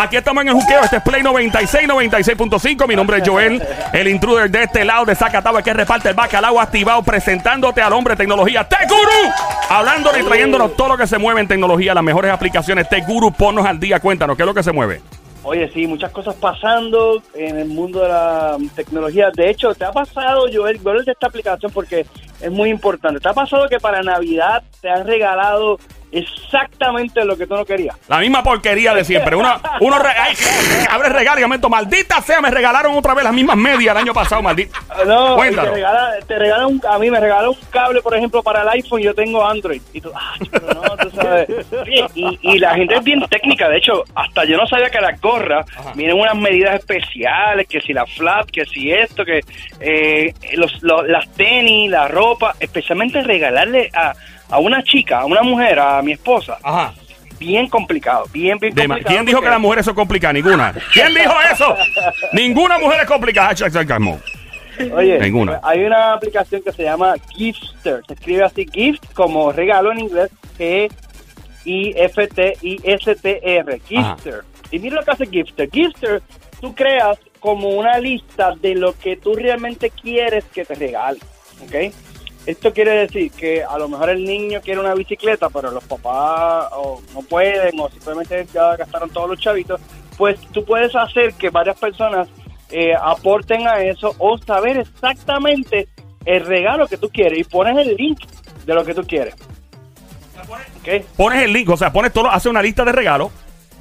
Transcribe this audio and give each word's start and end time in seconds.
Aquí 0.00 0.16
estamos 0.16 0.42
en 0.42 0.48
el 0.50 0.54
juqueo. 0.54 0.84
Este 0.84 0.98
es 0.98 1.02
Play 1.02 1.24
96, 1.24 1.88
96.5. 1.88 2.86
Mi 2.86 2.94
nombre 2.94 3.18
es 3.18 3.28
Joel, 3.28 3.60
el 3.92 4.06
intruder 4.06 4.48
de 4.48 4.62
este 4.62 4.84
lado 4.84 5.04
de 5.04 5.16
Zacatau, 5.16 5.60
que 5.60 5.74
reparte 5.74 6.10
el 6.10 6.14
bacalao 6.14 6.60
activado, 6.60 7.02
presentándote 7.02 7.82
al 7.82 7.92
hombre 7.92 8.14
de 8.14 8.18
tecnología, 8.18 8.62
Tech 8.62 8.88
Guru. 8.88 9.34
Hablando 9.68 10.12
y 10.16 10.22
trayéndonos 10.22 10.76
todo 10.76 10.90
lo 10.90 10.96
que 10.96 11.08
se 11.08 11.18
mueve 11.18 11.40
en 11.40 11.48
tecnología, 11.48 11.94
las 11.94 12.04
mejores 12.04 12.30
aplicaciones. 12.30 12.88
Tech 12.88 13.04
Guru, 13.08 13.32
ponnos 13.32 13.66
al 13.66 13.80
día. 13.80 13.98
Cuéntanos, 13.98 14.36
¿qué 14.36 14.44
es 14.44 14.46
lo 14.46 14.54
que 14.54 14.62
se 14.62 14.70
mueve? 14.70 15.00
Oye, 15.42 15.68
sí, 15.74 15.88
muchas 15.88 16.12
cosas 16.12 16.36
pasando 16.36 17.20
en 17.34 17.58
el 17.58 17.66
mundo 17.66 18.00
de 18.00 18.08
la 18.08 18.56
tecnología. 18.76 19.30
De 19.34 19.50
hecho, 19.50 19.74
¿te 19.74 19.84
ha 19.84 19.90
pasado, 19.90 20.42
Joel, 20.52 20.78
Joel, 20.80 21.04
de 21.04 21.10
esta 21.10 21.26
aplicación 21.26 21.72
porque 21.72 22.06
es 22.40 22.50
muy 22.50 22.70
importante? 22.70 23.20
¿Te 23.20 23.28
ha 23.28 23.34
pasado 23.34 23.68
que 23.68 23.80
para 23.80 24.02
Navidad 24.02 24.62
te 24.80 24.90
han 24.90 25.06
regalado 25.06 25.78
exactamente 26.12 27.24
lo 27.24 27.36
que 27.36 27.46
tú 27.46 27.54
no 27.54 27.64
querías. 27.64 27.96
La 28.08 28.18
misma 28.18 28.42
porquería 28.42 28.94
de 28.94 29.04
siempre. 29.04 29.36
Uno, 29.36 29.60
uno 29.80 29.98
re 29.98 30.10
ay, 30.10 30.34
abre 30.90 31.08
regalo 31.10 31.40
y 31.40 31.42
momento, 31.42 31.68
maldita 31.68 32.20
sea, 32.22 32.40
me 32.40 32.50
regalaron 32.50 32.96
otra 32.96 33.14
vez 33.14 33.24
las 33.24 33.32
mismas 33.32 33.56
medias 33.56 33.92
el 33.92 34.02
año 34.02 34.14
pasado, 34.14 34.42
maldita. 34.42 34.78
No, 35.06 35.36
te 35.36 35.50
regalan, 35.50 36.12
te 36.26 36.38
regalan 36.38 36.66
un, 36.66 36.82
a 36.88 36.98
mí 36.98 37.10
me 37.10 37.20
regalan 37.20 37.50
un 37.50 37.58
cable, 37.70 38.02
por 38.02 38.14
ejemplo, 38.14 38.42
para 38.42 38.62
el 38.62 38.68
iPhone, 38.70 39.00
yo 39.00 39.14
tengo 39.14 39.44
Android. 39.44 39.82
Y 39.92 40.00
tú, 40.00 40.10
ah, 40.14 40.34
pero 40.50 40.66
no, 40.74 40.87
tú 41.02 41.10
sabes. 41.10 41.48
Y, 42.14 42.38
y, 42.42 42.58
la 42.58 42.74
gente 42.74 42.94
es 42.94 43.04
bien 43.04 43.20
técnica, 43.28 43.68
de 43.68 43.78
hecho, 43.78 44.04
hasta 44.14 44.44
yo 44.44 44.56
no 44.56 44.66
sabía 44.66 44.90
que 44.90 45.00
las 45.00 45.20
gorras 45.20 45.66
vienen 45.94 46.18
unas 46.18 46.36
medidas 46.36 46.76
especiales, 46.76 47.66
que 47.68 47.80
si 47.80 47.92
la 47.92 48.06
flap, 48.06 48.50
que 48.50 48.64
si 48.64 48.90
esto, 48.90 49.24
que 49.24 49.40
eh, 49.80 50.34
los, 50.54 50.82
las 50.82 51.32
tenis, 51.34 51.90
la 51.90 52.08
ropa, 52.08 52.54
especialmente 52.60 53.22
regalarle 53.22 53.90
a 53.94 54.14
a 54.50 54.58
una 54.58 54.82
chica, 54.82 55.20
a 55.20 55.24
una 55.24 55.42
mujer, 55.42 55.78
a 55.78 56.02
mi 56.02 56.12
esposa. 56.12 56.58
Ajá. 56.62 56.92
Bien 57.38 57.68
complicado, 57.68 58.24
bien, 58.32 58.58
bien 58.58 58.74
complicado. 58.74 59.04
¿Quién 59.06 59.24
dijo 59.24 59.40
que 59.40 59.48
las 59.48 59.60
mujeres 59.60 59.84
son 59.84 59.94
complicadas? 59.94 60.34
Ninguna. 60.34 60.74
¿Quién 60.92 61.14
dijo 61.14 61.34
eso? 61.52 61.76
Ninguna 62.32 62.78
mujer 62.78 63.00
es 63.02 63.06
complicada. 63.06 63.54
Oye, 64.94 65.18
Ninguna. 65.18 65.60
hay 65.62 65.84
una 65.84 66.12
aplicación 66.14 66.62
que 66.62 66.72
se 66.72 66.82
llama 66.84 67.14
Gifter. 67.30 68.02
Se 68.06 68.14
escribe 68.14 68.44
así, 68.44 68.66
gift 68.72 69.04
como 69.14 69.52
regalo 69.52 69.92
en 69.92 70.00
inglés, 70.00 70.30
G-I-F-T-I-S-T-R. 72.48 73.80
Gifter. 73.86 74.44
Y 74.70 74.78
mira 74.78 74.96
lo 74.96 75.02
que 75.04 75.10
hace 75.10 75.26
Gifter. 75.26 75.70
Gifter, 75.70 76.22
tú 76.60 76.74
creas 76.74 77.18
como 77.40 77.70
una 77.70 77.98
lista 77.98 78.54
de 78.60 78.74
lo 78.74 78.92
que 78.98 79.16
tú 79.16 79.34
realmente 79.34 79.90
quieres 79.90 80.44
que 80.46 80.64
te 80.64 80.74
regale. 80.74 81.20
¿Ok? 81.62 81.92
Esto 82.46 82.72
quiere 82.72 82.92
decir 82.92 83.30
que 83.32 83.62
a 83.62 83.76
lo 83.78 83.88
mejor 83.88 84.08
el 84.10 84.24
niño 84.24 84.60
quiere 84.62 84.80
una 84.80 84.94
bicicleta, 84.94 85.50
pero 85.50 85.70
los 85.70 85.84
papás 85.84 86.70
no 87.14 87.20
pueden 87.22 87.78
o 87.78 87.90
simplemente 87.90 88.46
ya 88.52 88.74
gastaron 88.76 89.10
todos 89.10 89.28
los 89.30 89.38
chavitos. 89.40 89.80
Pues 90.16 90.40
tú 90.52 90.64
puedes 90.64 90.94
hacer 90.96 91.34
que 91.34 91.50
varias 91.50 91.78
personas 91.78 92.28
eh, 92.70 92.94
aporten 93.00 93.66
a 93.66 93.80
eso 93.80 94.14
o 94.18 94.38
saber 94.38 94.78
exactamente 94.78 95.88
el 96.24 96.44
regalo 96.44 96.86
que 96.86 96.96
tú 96.96 97.08
quieres 97.08 97.38
y 97.38 97.44
pones 97.44 97.76
el 97.78 97.96
link 97.96 98.20
de 98.66 98.74
lo 98.74 98.84
que 98.84 98.94
tú 98.94 99.02
quieres. 99.04 99.34
Pones 101.16 101.42
el 101.42 101.52
link, 101.52 101.68
o 101.68 101.76
sea, 101.76 101.92
pones 101.92 102.12
todo, 102.12 102.30
hace 102.30 102.48
una 102.48 102.62
lista 102.62 102.84
de 102.84 102.92
regalos 102.92 103.30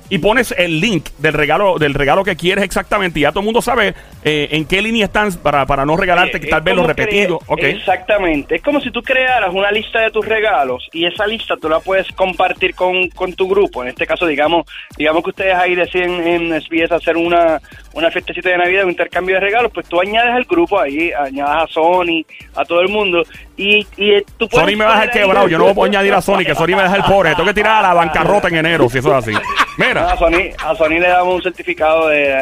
y 0.09 0.17
pones 0.19 0.53
el 0.58 0.80
link 0.80 1.09
del 1.17 1.33
regalo 1.33 1.77
del 1.77 1.94
regalo 1.94 2.23
que 2.23 2.36
quieres 2.36 2.63
exactamente 2.63 3.19
y 3.19 3.23
ya 3.23 3.31
todo 3.31 3.41
el 3.41 3.45
mundo 3.45 3.61
sabe 3.61 3.94
eh, 4.23 4.50
en 4.52 4.66
qué 4.66 4.81
línea 4.81 5.05
están 5.05 5.33
para, 5.33 5.66
para 5.66 5.86
no 5.86 5.97
regalarte 5.97 6.39
que 6.39 6.47
tal 6.47 6.61
vez 6.61 6.75
lo 6.75 6.86
repetido. 6.86 7.39
Exactamente. 7.58 8.55
Es 8.55 8.61
como 8.61 8.80
si 8.81 8.91
tú 8.91 9.02
crearas 9.02 9.53
una 9.53 9.72
lista 9.72 10.00
de 10.00 10.11
tus 10.11 10.25
regalos 10.25 10.88
y 10.94 11.05
esa 11.05 11.28
lista 11.28 11.55
tú 11.58 11.69
la 11.69 11.80
puedes 11.80 12.11
compartir 12.13 12.73
con, 12.75 13.09
con 13.09 13.33
tu 13.33 13.47
grupo. 13.47 13.83
En 13.83 13.89
este 13.89 14.05
caso, 14.05 14.25
digamos 14.25 14.66
digamos 14.97 15.23
que 15.23 15.30
ustedes 15.30 15.55
ahí 15.55 15.75
deciden 15.75 16.25
en 16.28 16.61
SBS 16.61 16.91
hacer 16.91 17.17
una, 17.17 17.61
una 17.94 18.11
fiestecita 18.11 18.50
de 18.50 18.58
Navidad, 18.58 18.85
un 18.85 18.91
intercambio 18.91 19.35
de 19.35 19.41
regalos, 19.41 19.72
pues 19.73 19.88
tú 19.88 20.00
añades 20.00 20.33
al 20.33 20.45
grupo 20.45 20.80
ahí, 20.80 21.12
añadas 21.12 21.63
a 21.63 21.68
Sony, 21.68 22.25
a 22.56 22.66
todo 22.66 22.81
el 22.81 22.89
mundo 22.89 23.24
y, 23.56 23.85
y 23.97 24.22
tú 24.38 24.47
puedes... 24.47 24.68
Sony 24.68 24.78
me 24.78 24.85
va 24.85 24.97
a 24.97 25.01
dejar 25.01 25.12
quebrado, 25.12 25.47
yo 25.47 25.57
no 25.57 25.74
voy 25.74 25.88
a 25.88 25.89
añadir 25.89 26.13
a 26.13 26.22
Sony, 26.22 26.44
que 26.45 26.56
Sony 26.56 26.68
me 26.68 26.75
va 26.75 26.81
a 26.85 26.89
dejar 26.89 27.06
pobre. 27.06 27.35
Tengo 27.35 27.47
que 27.47 27.53
tirar 27.53 27.84
a 27.84 27.88
la 27.89 27.94
bancarrota 27.94 28.47
en 28.47 28.57
enero, 28.57 28.89
si 28.89 29.00
eso 29.00 29.09
es 29.18 29.28
así. 29.28 29.34
Mira. 29.77 30.11
A 30.11 30.17
Sony, 30.17 30.51
a 30.57 30.75
Sony 30.75 30.99
le 30.99 31.07
damos 31.07 31.35
un 31.35 31.41
certificado 31.43 32.07
de, 32.07 32.33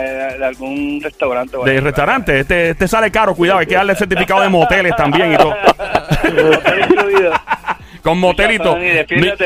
algún 0.43 1.01
restaurante. 1.01 1.57
De 1.63 1.81
restaurante. 1.81 2.39
Este, 2.39 2.69
este 2.71 2.87
sale 2.87 3.11
caro, 3.11 3.35
cuidado. 3.35 3.59
Hay 3.59 3.65
que 3.65 3.75
darle 3.75 3.95
certificado 3.95 4.41
de 4.41 4.49
moteles 4.49 4.95
también 4.95 5.33
y 5.33 5.37
todo. 5.37 5.53
Con 8.01 8.19
motelito. 8.19 8.77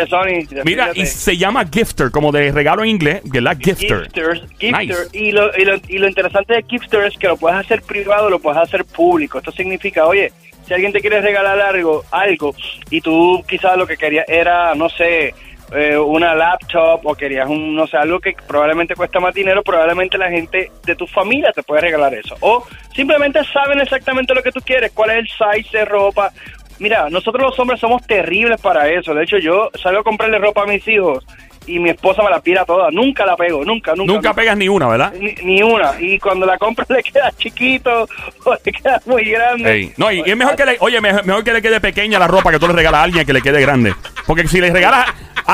Sony, 0.08 0.46
Mira, 0.66 0.92
y 0.94 1.06
se 1.06 1.38
llama 1.38 1.66
Gifter, 1.72 2.12
como 2.12 2.32
de 2.32 2.52
regalo 2.52 2.84
en 2.84 2.90
inglés, 2.90 3.22
¿verdad? 3.24 3.58
Gifter. 3.58 4.04
Gifter. 4.04 4.48
Gifter. 4.60 5.08
Y, 5.14 5.32
lo, 5.32 5.58
y, 5.58 5.66
lo, 5.66 5.76
y 5.88 5.98
lo 5.98 6.08
interesante 6.08 6.56
de 6.56 6.66
Gifter 6.68 7.06
es 7.06 7.18
que 7.18 7.28
lo 7.28 7.38
puedes 7.38 7.58
hacer 7.58 7.82
privado, 7.82 8.30
lo 8.30 8.40
puedes 8.40 8.62
hacer 8.62 8.84
público. 8.84 9.38
Esto 9.38 9.52
significa, 9.52 10.06
oye, 10.06 10.34
si 10.68 10.74
alguien 10.74 10.92
te 10.92 11.02
quiere 11.02 11.22
regalar 11.22 11.60
algo, 11.60 12.04
algo 12.12 12.54
y 12.92 13.02
tú 13.02 13.44
quizás 13.48 13.76
lo 13.78 13.88
que 13.88 13.98
querías 13.98 14.26
era, 14.28 14.76
no 14.76 14.88
sé, 14.90 15.34
eh, 15.72 15.98
una 15.98 16.34
laptop 16.34 17.06
o 17.06 17.16
querías 17.16 17.48
un, 17.48 17.76
no 17.76 17.86
sé, 17.88 17.98
algo 17.98 18.20
que 18.20 18.36
probablemente 18.48 18.96
cuesta 18.96 19.20
más 19.20 19.34
dinero, 19.34 19.62
probablemente 19.64 20.18
la 20.18 20.30
gente 20.30 20.72
de 20.86 20.96
tu 20.96 21.06
familia 21.06 21.52
te 21.54 21.64
puede 21.64 21.82
regalar 21.82 22.14
eso. 22.14 22.36
O 22.42 22.66
simplemente 22.96 23.44
saben 23.46 23.80
exactamente 23.80 24.34
lo 24.34 24.42
que 24.42 24.52
tú 24.52 24.62
quieres, 24.62 24.92
cuál 24.92 25.12
es 25.12 25.18
el 25.18 25.28
size 25.28 25.78
de 25.78 25.86
ropa. 25.86 26.32
Mira, 26.80 27.10
nosotros 27.10 27.44
los 27.44 27.60
hombres 27.60 27.80
somos 27.80 28.06
terribles 28.08 28.60
para 28.62 28.88
eso. 28.88 29.14
De 29.14 29.24
hecho, 29.24 29.38
yo 29.38 29.70
salgo 29.82 30.00
a 30.00 30.04
comprarle 30.04 30.40
ropa 30.40 30.64
a 30.64 30.66
mis 30.66 30.88
hijos 30.88 31.26
y 31.70 31.80
mi 31.80 31.92
esposa 31.92 32.24
me 32.24 32.30
la 32.30 32.40
pira 32.42 32.66
toda. 32.66 32.90
Nunca 32.92 33.26
la 33.26 33.36
pego, 33.36 33.64
nunca, 33.64 33.94
nunca. 33.96 34.14
Nunca 34.14 34.34
pegas 34.34 34.58
ni 34.58 34.68
una, 34.68 34.88
¿verdad? 34.88 35.14
Ni, 35.44 35.62
una. 35.62 35.94
Y 36.00 36.18
cuando 36.20 36.46
la 36.46 36.58
compro 36.58 36.86
le 36.96 37.04
queda 37.04 37.32
chiquito 37.38 38.08
o 38.46 38.56
le 38.66 38.72
queda 38.72 39.02
muy 39.06 39.30
grande. 39.30 39.94
No, 39.98 40.12
y, 40.12 40.22
es 40.26 40.36
mejor 40.38 40.56
que 40.56 40.66
le, 40.66 40.78
oye, 40.80 41.00
mejor, 41.00 41.44
que 41.44 41.54
le 41.54 41.62
quede 41.62 41.80
pequeña 41.80 42.18
la 42.18 42.28
ropa 42.28 42.52
que 42.52 42.60
tú 42.60 42.68
le 42.68 42.74
regalas 42.74 43.02
a 43.02 43.04
alguien 43.04 43.26
que 43.26 43.34
le 43.34 43.42
quede 43.42 43.62
grande. 43.62 43.94
Porque 44.26 44.48
si 44.48 44.60
le 44.60 44.72
regalas 44.72 45.06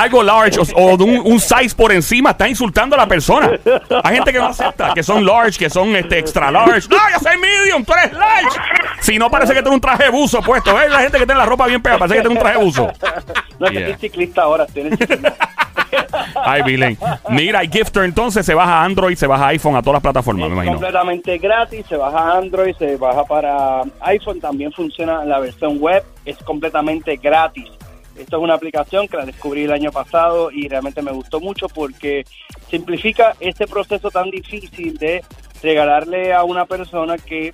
algo 0.02 0.22
large 0.22 0.58
o, 0.74 0.96
de 0.96 1.04
un, 1.04 1.40
size 1.40 1.74
por 1.74 1.92
encima, 1.92 2.30
está 2.30 2.48
insultando 2.48 2.94
a 2.94 2.98
la 2.98 3.06
persona. 3.06 3.52
Hay 4.04 4.14
gente 4.14 4.32
que 4.32 4.38
no 4.38 4.46
acepta, 4.46 4.92
que 4.94 5.02
son 5.02 5.24
large, 5.24 5.58
que 5.58 5.70
son 5.70 5.94
este, 5.96 6.18
extra 6.18 6.50
large. 6.50 6.88
No, 6.88 6.96
yo 6.96 7.18
soy 7.20 7.36
medium, 7.38 7.84
tú 7.84 7.92
eres 7.92 8.12
large. 8.12 8.58
Si 9.00 9.18
no, 9.18 9.30
parece 9.30 9.54
que 9.54 9.62
tiene 9.62 9.74
un 9.74 9.80
traje 9.80 10.10
buzo 10.10 10.42
puesto. 10.42 10.74
¿Ves? 10.74 10.90
La 10.90 11.00
gente 11.00 11.18
que 11.18 11.26
tiene 11.26 11.38
la 11.38 11.46
ropa 11.46 11.66
bien 11.66 11.80
pegada, 11.80 12.00
parece 12.00 12.16
que 12.16 12.20
tiene 12.22 12.36
un 12.36 12.40
traje 12.40 12.58
buzo. 12.58 12.92
No, 13.58 13.66
es 13.66 13.72
que 13.72 13.84
soy 13.84 13.94
ciclista 13.94 14.42
ahora, 14.42 14.66
Ay, 16.34 16.62
Vilen. 16.62 16.98
Mira, 17.30 17.60
Gifter 17.60 18.04
entonces 18.04 18.44
se 18.44 18.54
baja 18.54 18.80
a 18.80 18.84
Android, 18.84 19.16
se 19.16 19.26
baja 19.26 19.46
a 19.46 19.48
iPhone, 19.48 19.76
a 19.76 19.82
todas 19.82 19.94
las 19.94 20.02
plataformas, 20.02 20.48
me 20.48 20.54
imagino. 20.54 20.74
completamente 20.74 21.38
gratis, 21.38 21.86
se 21.88 21.96
baja 21.96 22.18
a 22.18 22.38
Android, 22.38 22.74
se 22.76 22.96
baja 22.96 23.24
para 23.24 23.82
iPhone, 24.00 24.40
también 24.40 24.72
funciona 24.72 25.22
en 25.22 25.28
la 25.28 25.38
versión 25.38 25.78
web, 25.78 26.04
es 26.24 26.36
completamente 26.38 27.16
gratis. 27.16 27.66
Esto 28.18 28.36
es 28.36 28.42
una 28.42 28.54
aplicación 28.54 29.08
que 29.08 29.16
la 29.16 29.26
descubrí 29.26 29.64
el 29.64 29.72
año 29.72 29.92
pasado 29.92 30.50
y 30.50 30.68
realmente 30.68 31.02
me 31.02 31.12
gustó 31.12 31.40
mucho 31.40 31.68
porque 31.68 32.24
simplifica 32.70 33.34
este 33.40 33.66
proceso 33.66 34.10
tan 34.10 34.30
difícil 34.30 34.96
de 34.96 35.22
regalarle 35.62 36.32
a 36.32 36.44
una 36.44 36.66
persona 36.66 37.18
que 37.18 37.52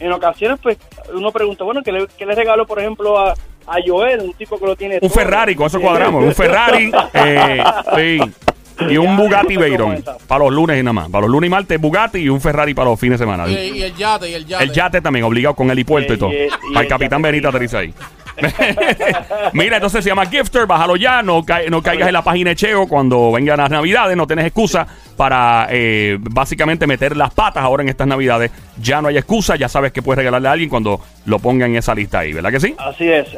en 0.00 0.12
ocasiones 0.12 0.58
pues 0.62 0.78
uno 1.12 1.30
pregunta, 1.30 1.64
bueno, 1.64 1.82
¿qué 1.82 1.92
le, 1.92 2.06
qué 2.18 2.26
le 2.26 2.34
regalo 2.34 2.66
por 2.66 2.80
ejemplo 2.80 3.18
a, 3.18 3.34
a 3.66 3.76
Joel, 3.84 4.20
un 4.20 4.32
tipo 4.34 4.58
que 4.58 4.66
lo 4.66 4.76
tiene. 4.76 4.98
Un 5.00 5.10
Ferrari, 5.10 5.54
con 5.54 5.66
eso 5.66 5.80
cuadramos. 5.80 6.24
Un 6.24 6.34
Ferrari. 6.34 6.90
Eh, 7.94 8.20
y 8.88 8.96
un 8.96 9.16
Bugatti 9.16 9.56
Veyron 9.56 10.02
para 10.26 10.44
los 10.44 10.52
lunes 10.52 10.80
y 10.80 10.82
nada 10.82 10.92
más. 10.92 11.08
Para 11.08 11.22
los 11.22 11.30
lunes 11.30 11.48
y 11.48 11.50
martes 11.50 11.80
Bugatti 11.80 12.18
y 12.18 12.28
un 12.28 12.40
Ferrari 12.40 12.74
para 12.74 12.90
los 12.90 12.98
fines 12.98 13.18
de 13.18 13.24
semana. 13.24 13.48
Y, 13.48 13.82
el 13.82 13.94
yate, 13.94 14.30
y 14.30 14.34
el 14.34 14.46
yate. 14.46 14.64
El 14.64 14.72
yate 14.72 15.00
también, 15.00 15.24
obligado 15.24 15.54
con 15.54 15.70
helipuerto 15.70 16.14
y, 16.14 16.16
y 16.16 16.18
todo. 16.18 16.30
para 16.72 16.80
el, 16.80 16.88
capitán 16.88 17.22
Benita 17.22 17.48
aterriza 17.48 17.78
ahí. 17.78 17.94
Mira, 19.52 19.76
entonces 19.76 20.04
se 20.04 20.10
llama 20.10 20.26
Gifter, 20.26 20.66
bájalo 20.66 20.96
ya, 20.96 21.22
no, 21.22 21.44
no 21.70 21.82
caigas 21.82 22.08
en 22.08 22.12
la 22.12 22.22
página 22.22 22.50
de 22.50 22.56
Cheo 22.56 22.86
cuando 22.86 23.32
vengan 23.32 23.58
las 23.58 23.70
navidades, 23.70 24.16
no 24.16 24.26
tienes 24.26 24.46
excusa 24.46 24.86
para 25.16 25.68
eh, 25.70 26.18
básicamente 26.20 26.86
meter 26.86 27.16
las 27.16 27.32
patas 27.32 27.62
ahora 27.62 27.82
en 27.82 27.88
estas 27.88 28.06
navidades. 28.06 28.50
Ya 28.80 29.02
no 29.02 29.08
hay 29.08 29.18
excusa, 29.18 29.56
ya 29.56 29.68
sabes 29.68 29.92
que 29.92 30.02
puedes 30.02 30.18
regalarle 30.18 30.48
a 30.48 30.52
alguien 30.52 30.70
cuando 30.70 31.00
lo 31.26 31.38
ponga 31.38 31.66
en 31.66 31.76
esa 31.76 31.94
lista 31.94 32.20
ahí, 32.20 32.32
¿verdad 32.32 32.50
que 32.50 32.60
sí? 32.60 32.74
Así 32.78 33.08
es. 33.08 33.28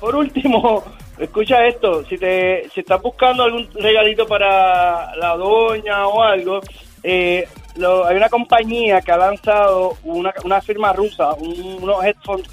Por 0.00 0.14
último, 0.16 0.84
escucha 1.18 1.66
esto, 1.66 2.04
si 2.04 2.18
te 2.18 2.68
si 2.72 2.80
estás 2.80 3.00
buscando 3.02 3.44
algún 3.44 3.68
regalito 3.74 4.26
para 4.26 5.14
la 5.16 5.36
doña 5.36 6.06
o 6.06 6.22
algo, 6.22 6.60
eh, 7.02 7.46
hay 7.76 8.16
una 8.16 8.28
compañía 8.28 9.00
que 9.00 9.12
ha 9.12 9.16
lanzado 9.16 9.96
una, 10.04 10.32
una 10.44 10.60
firma 10.60 10.92
rusa, 10.92 11.34
unos 11.34 12.04
headphones 12.04 12.48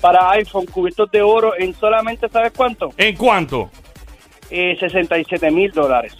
para 0.00 0.30
iPhone 0.32 0.66
cubiertos 0.66 1.10
de 1.10 1.22
oro 1.22 1.52
en 1.58 1.74
solamente, 1.74 2.28
¿sabes 2.28 2.52
cuánto? 2.54 2.92
¿En 2.96 3.16
cuánto? 3.16 3.70
Eh, 4.50 4.76
67 4.78 5.50
mil 5.50 5.72
dólares. 5.72 6.12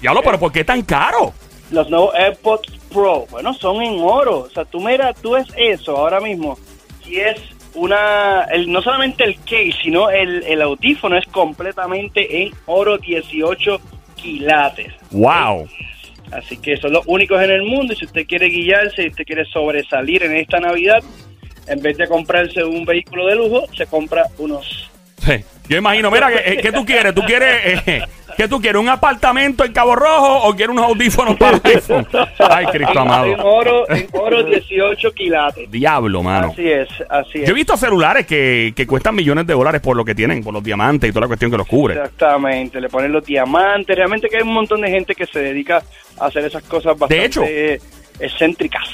Diablo, 0.00 0.20
pero 0.24 0.38
¿por 0.38 0.52
qué 0.52 0.64
tan 0.64 0.82
caro? 0.82 1.32
Los 1.70 1.88
nuevos 1.90 2.14
AirPods 2.14 2.80
Pro, 2.92 3.26
bueno, 3.30 3.54
son 3.54 3.82
en 3.82 4.00
oro. 4.00 4.40
O 4.40 4.50
sea, 4.50 4.64
tú 4.64 4.80
mira, 4.80 5.12
tú 5.14 5.36
es 5.36 5.46
eso 5.56 5.96
ahora 5.96 6.20
mismo. 6.20 6.58
Y 7.06 7.16
es 7.16 7.40
una, 7.74 8.44
el, 8.50 8.70
no 8.70 8.82
solamente 8.82 9.24
el 9.24 9.36
case, 9.36 9.74
sino 9.82 10.10
el, 10.10 10.42
el 10.44 10.60
audífono 10.60 11.16
es 11.16 11.26
completamente 11.26 12.42
en 12.42 12.52
oro 12.66 12.98
18 12.98 13.80
quilates. 14.16 14.92
Wow. 15.10 15.68
Así 16.32 16.56
que 16.56 16.76
son 16.78 16.92
los 16.92 17.04
únicos 17.06 17.42
en 17.42 17.50
el 17.50 17.62
mundo 17.62 17.92
y 17.92 17.96
si 17.96 18.06
usted 18.06 18.26
quiere 18.26 18.46
guiarse, 18.48 19.02
si 19.02 19.08
usted 19.08 19.24
quiere 19.24 19.44
sobresalir 19.46 20.22
en 20.22 20.36
esta 20.36 20.60
Navidad, 20.60 21.02
en 21.66 21.80
vez 21.80 21.96
de 21.96 22.06
comprarse 22.08 22.64
un 22.64 22.84
vehículo 22.84 23.26
de 23.26 23.36
lujo, 23.36 23.66
se 23.76 23.86
compra 23.86 24.24
unos... 24.38 24.90
Sí. 25.18 25.44
Yo 25.68 25.76
imagino, 25.78 26.10
mira, 26.10 26.28
¿qué, 26.30 26.56
qué 26.56 26.72
tú 26.72 26.84
quieres? 26.84 27.14
¿Tú 27.14 27.22
quieres, 27.22 27.78
eh, 27.86 28.02
¿qué 28.36 28.48
tú 28.48 28.60
quieres? 28.60 28.80
¿Un 28.80 28.88
apartamento 28.88 29.64
en 29.64 29.72
Cabo 29.72 29.94
Rojo 29.94 30.48
o 30.48 30.54
quieres 30.56 30.72
unos 30.74 30.84
audífonos 30.86 31.36
para 31.36 31.56
el 31.58 31.62
iPhone? 31.64 32.06
Ay, 32.50 32.66
Cristo 32.66 32.92
En 32.92 32.98
amado. 32.98 33.32
oro, 33.44 33.88
en 33.88 34.08
oro 34.12 34.42
18 34.42 35.12
quilates. 35.12 35.70
Diablo, 35.70 36.24
mano. 36.24 36.48
Así 36.52 36.68
es, 36.68 36.88
así 37.08 37.38
es. 37.38 37.44
Yo 37.46 37.52
he 37.52 37.54
visto 37.54 37.76
celulares 37.76 38.26
que, 38.26 38.72
que 38.74 38.86
cuestan 38.88 39.14
millones 39.14 39.46
de 39.46 39.54
dólares 39.54 39.80
por 39.80 39.96
lo 39.96 40.04
que 40.04 40.16
tienen, 40.16 40.42
por 40.42 40.52
los 40.52 40.64
diamantes 40.64 41.08
y 41.08 41.12
toda 41.12 41.22
la 41.22 41.28
cuestión 41.28 41.52
que 41.52 41.56
los 41.58 41.68
cubre. 41.68 41.94
Exactamente, 41.94 42.80
le 42.80 42.88
ponen 42.88 43.12
los 43.12 43.24
diamantes. 43.24 43.96
Realmente 43.96 44.28
que 44.28 44.38
hay 44.38 44.42
un 44.42 44.52
montón 44.52 44.80
de 44.80 44.90
gente 44.90 45.14
que 45.14 45.26
se 45.26 45.38
dedica 45.38 45.80
a 46.18 46.26
hacer 46.26 46.44
esas 46.44 46.64
cosas 46.64 46.98
bastante 46.98 47.24
hecho, 47.24 47.44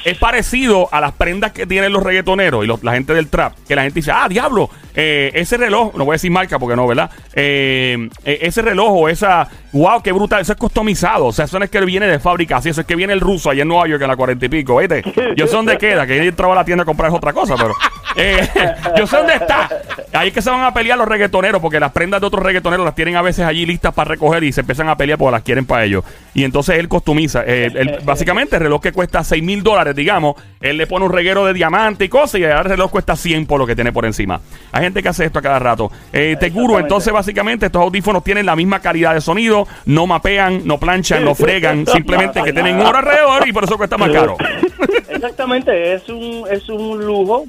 Es 0.04 0.16
parecido 0.18 0.88
a 0.92 1.00
las 1.00 1.12
prendas 1.12 1.52
que 1.52 1.66
tienen 1.66 1.92
los 1.92 2.02
reggaetoneros 2.02 2.64
y 2.64 2.66
los- 2.66 2.82
la 2.82 2.92
gente 2.92 3.12
del 3.14 3.28
trap, 3.28 3.54
que 3.66 3.76
la 3.76 3.82
gente 3.82 4.00
dice, 4.00 4.10
ah, 4.12 4.26
diablo, 4.28 4.70
eh, 4.94 5.30
ese 5.34 5.56
reloj, 5.56 5.94
no 5.96 6.04
voy 6.04 6.12
a 6.12 6.16
decir 6.16 6.30
marca 6.30 6.58
porque 6.58 6.76
no, 6.76 6.86
¿verdad? 6.86 7.10
Eh, 7.34 8.08
eh, 8.24 8.38
ese 8.42 8.62
reloj 8.62 8.90
o 8.90 9.08
esa, 9.08 9.48
wow, 9.72 10.02
qué 10.02 10.12
brutal, 10.12 10.40
eso 10.40 10.52
es 10.52 10.58
customizado, 10.58 11.26
o 11.26 11.32
sea, 11.32 11.44
eso 11.44 11.58
no 11.58 11.64
es 11.64 11.70
que 11.70 11.80
viene 11.84 12.06
de 12.06 12.18
fábrica, 12.18 12.56
así, 12.56 12.70
eso 12.70 12.80
es 12.80 12.86
que 12.86 12.96
viene 12.96 13.12
el 13.12 13.20
ruso 13.20 13.50
allá 13.50 13.62
en 13.62 13.68
Nueva 13.68 13.86
York 13.86 14.00
en 14.02 14.08
la 14.08 14.16
cuarenta 14.16 14.46
y 14.46 14.48
pico, 14.48 14.78
¿viste? 14.78 15.02
Yo 15.36 15.46
sé 15.46 15.56
dónde 15.56 15.76
queda, 15.78 16.06
que 16.06 16.16
yo 16.16 16.22
entraba 16.22 16.54
a 16.54 16.56
la 16.56 16.64
tienda 16.64 16.82
a 16.82 16.86
comprar 16.86 17.10
otra 17.12 17.32
cosa, 17.32 17.54
pero 17.56 17.74
yo 18.96 19.06
sé 19.06 19.16
dónde 19.16 19.34
está. 19.34 19.68
Ahí 20.12 20.28
es 20.28 20.34
que 20.34 20.42
se 20.42 20.50
van 20.50 20.62
a 20.62 20.72
pelear 20.72 20.98
los 20.98 21.06
reggaetoneros, 21.06 21.60
porque 21.60 21.78
las 21.78 21.92
prendas 21.92 22.20
de 22.20 22.26
otros 22.26 22.42
reggaetoneros 22.42 22.84
las 22.84 22.94
tienen 22.94 23.16
a 23.16 23.22
veces 23.22 23.44
allí 23.44 23.66
listas 23.66 23.94
para 23.94 24.08
recoger 24.08 24.42
y 24.44 24.52
se 24.52 24.60
empiezan 24.62 24.88
a 24.88 24.96
pelear 24.96 25.18
porque 25.18 25.32
las 25.32 25.42
quieren 25.42 25.66
para 25.66 25.84
ellos. 25.84 26.04
Y 26.38 26.44
entonces 26.44 26.76
él 26.78 26.88
costumiza. 26.88 27.42
eh, 27.46 27.66
él- 27.74 27.98
básicamente 28.04 28.56
el 28.56 28.62
reloj 28.62 28.80
que 28.80 28.92
cuesta 28.92 29.24
6 29.24 29.42
mil 29.42 29.62
dólares, 29.62 29.94
digamos, 29.96 30.36
él 30.60 30.76
le 30.76 30.86
pone 30.86 31.04
un 31.06 31.12
reguero 31.12 31.44
de 31.44 31.52
diamante 31.52 32.04
y 32.04 32.08
cosas 32.08 32.40
y 32.40 32.44
el 32.44 32.64
reloj 32.64 32.90
cuesta 32.90 33.16
100 33.16 33.46
por 33.46 33.58
lo 33.58 33.66
que 33.66 33.74
tiene 33.74 33.92
por 33.92 34.04
encima. 34.04 34.40
Hay 34.72 34.84
gente 34.84 35.02
que 35.02 35.08
hace 35.08 35.24
esto 35.24 35.40
a 35.40 35.42
cada 35.42 35.58
rato. 35.58 35.90
Eh, 36.12 36.36
te 36.38 36.50
juro, 36.50 36.74
Exactamente. 36.74 36.80
entonces 36.82 37.12
básicamente 37.12 37.66
estos 37.66 37.82
audífonos 37.82 38.22
tienen 38.22 38.46
la 38.46 38.54
misma 38.56 38.80
calidad 38.80 39.14
de 39.14 39.20
sonido, 39.20 39.66
no 39.86 40.06
mapean, 40.06 40.62
no 40.64 40.78
planchan, 40.78 41.24
no 41.24 41.34
fregan, 41.34 41.86
simplemente 41.92 42.42
que 42.42 42.52
tienen 42.52 42.80
oro 42.80 42.98
alrededor 42.98 43.46
y 43.48 43.52
por 43.52 43.64
eso 43.64 43.76
cuesta 43.76 43.96
más 43.98 44.10
caro. 44.10 44.36
Exactamente, 45.08 45.94
es 45.94 46.08
un, 46.08 46.44
es 46.50 46.68
un 46.68 47.04
lujo, 47.04 47.44